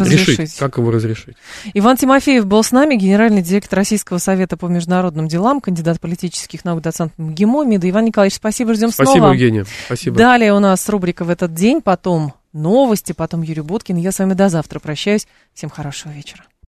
[0.00, 1.36] решить, как его разрешить.
[1.74, 6.80] Иван Тимофеев был с нами, генеральный директор Российского совета по международным делам, кандидат политических наук,
[6.80, 7.64] доцент МГИМО.
[7.66, 9.28] Мида Иван Николаевич, спасибо, ждем спасибо, снова.
[9.28, 10.16] Спасибо, Евгения, спасибо.
[10.16, 13.96] Далее у нас рубрика «В этот день», потом новости, потом Юрий Буткин.
[13.96, 15.28] Я с вами до завтра прощаюсь.
[15.52, 16.44] Всем хорошего вечера.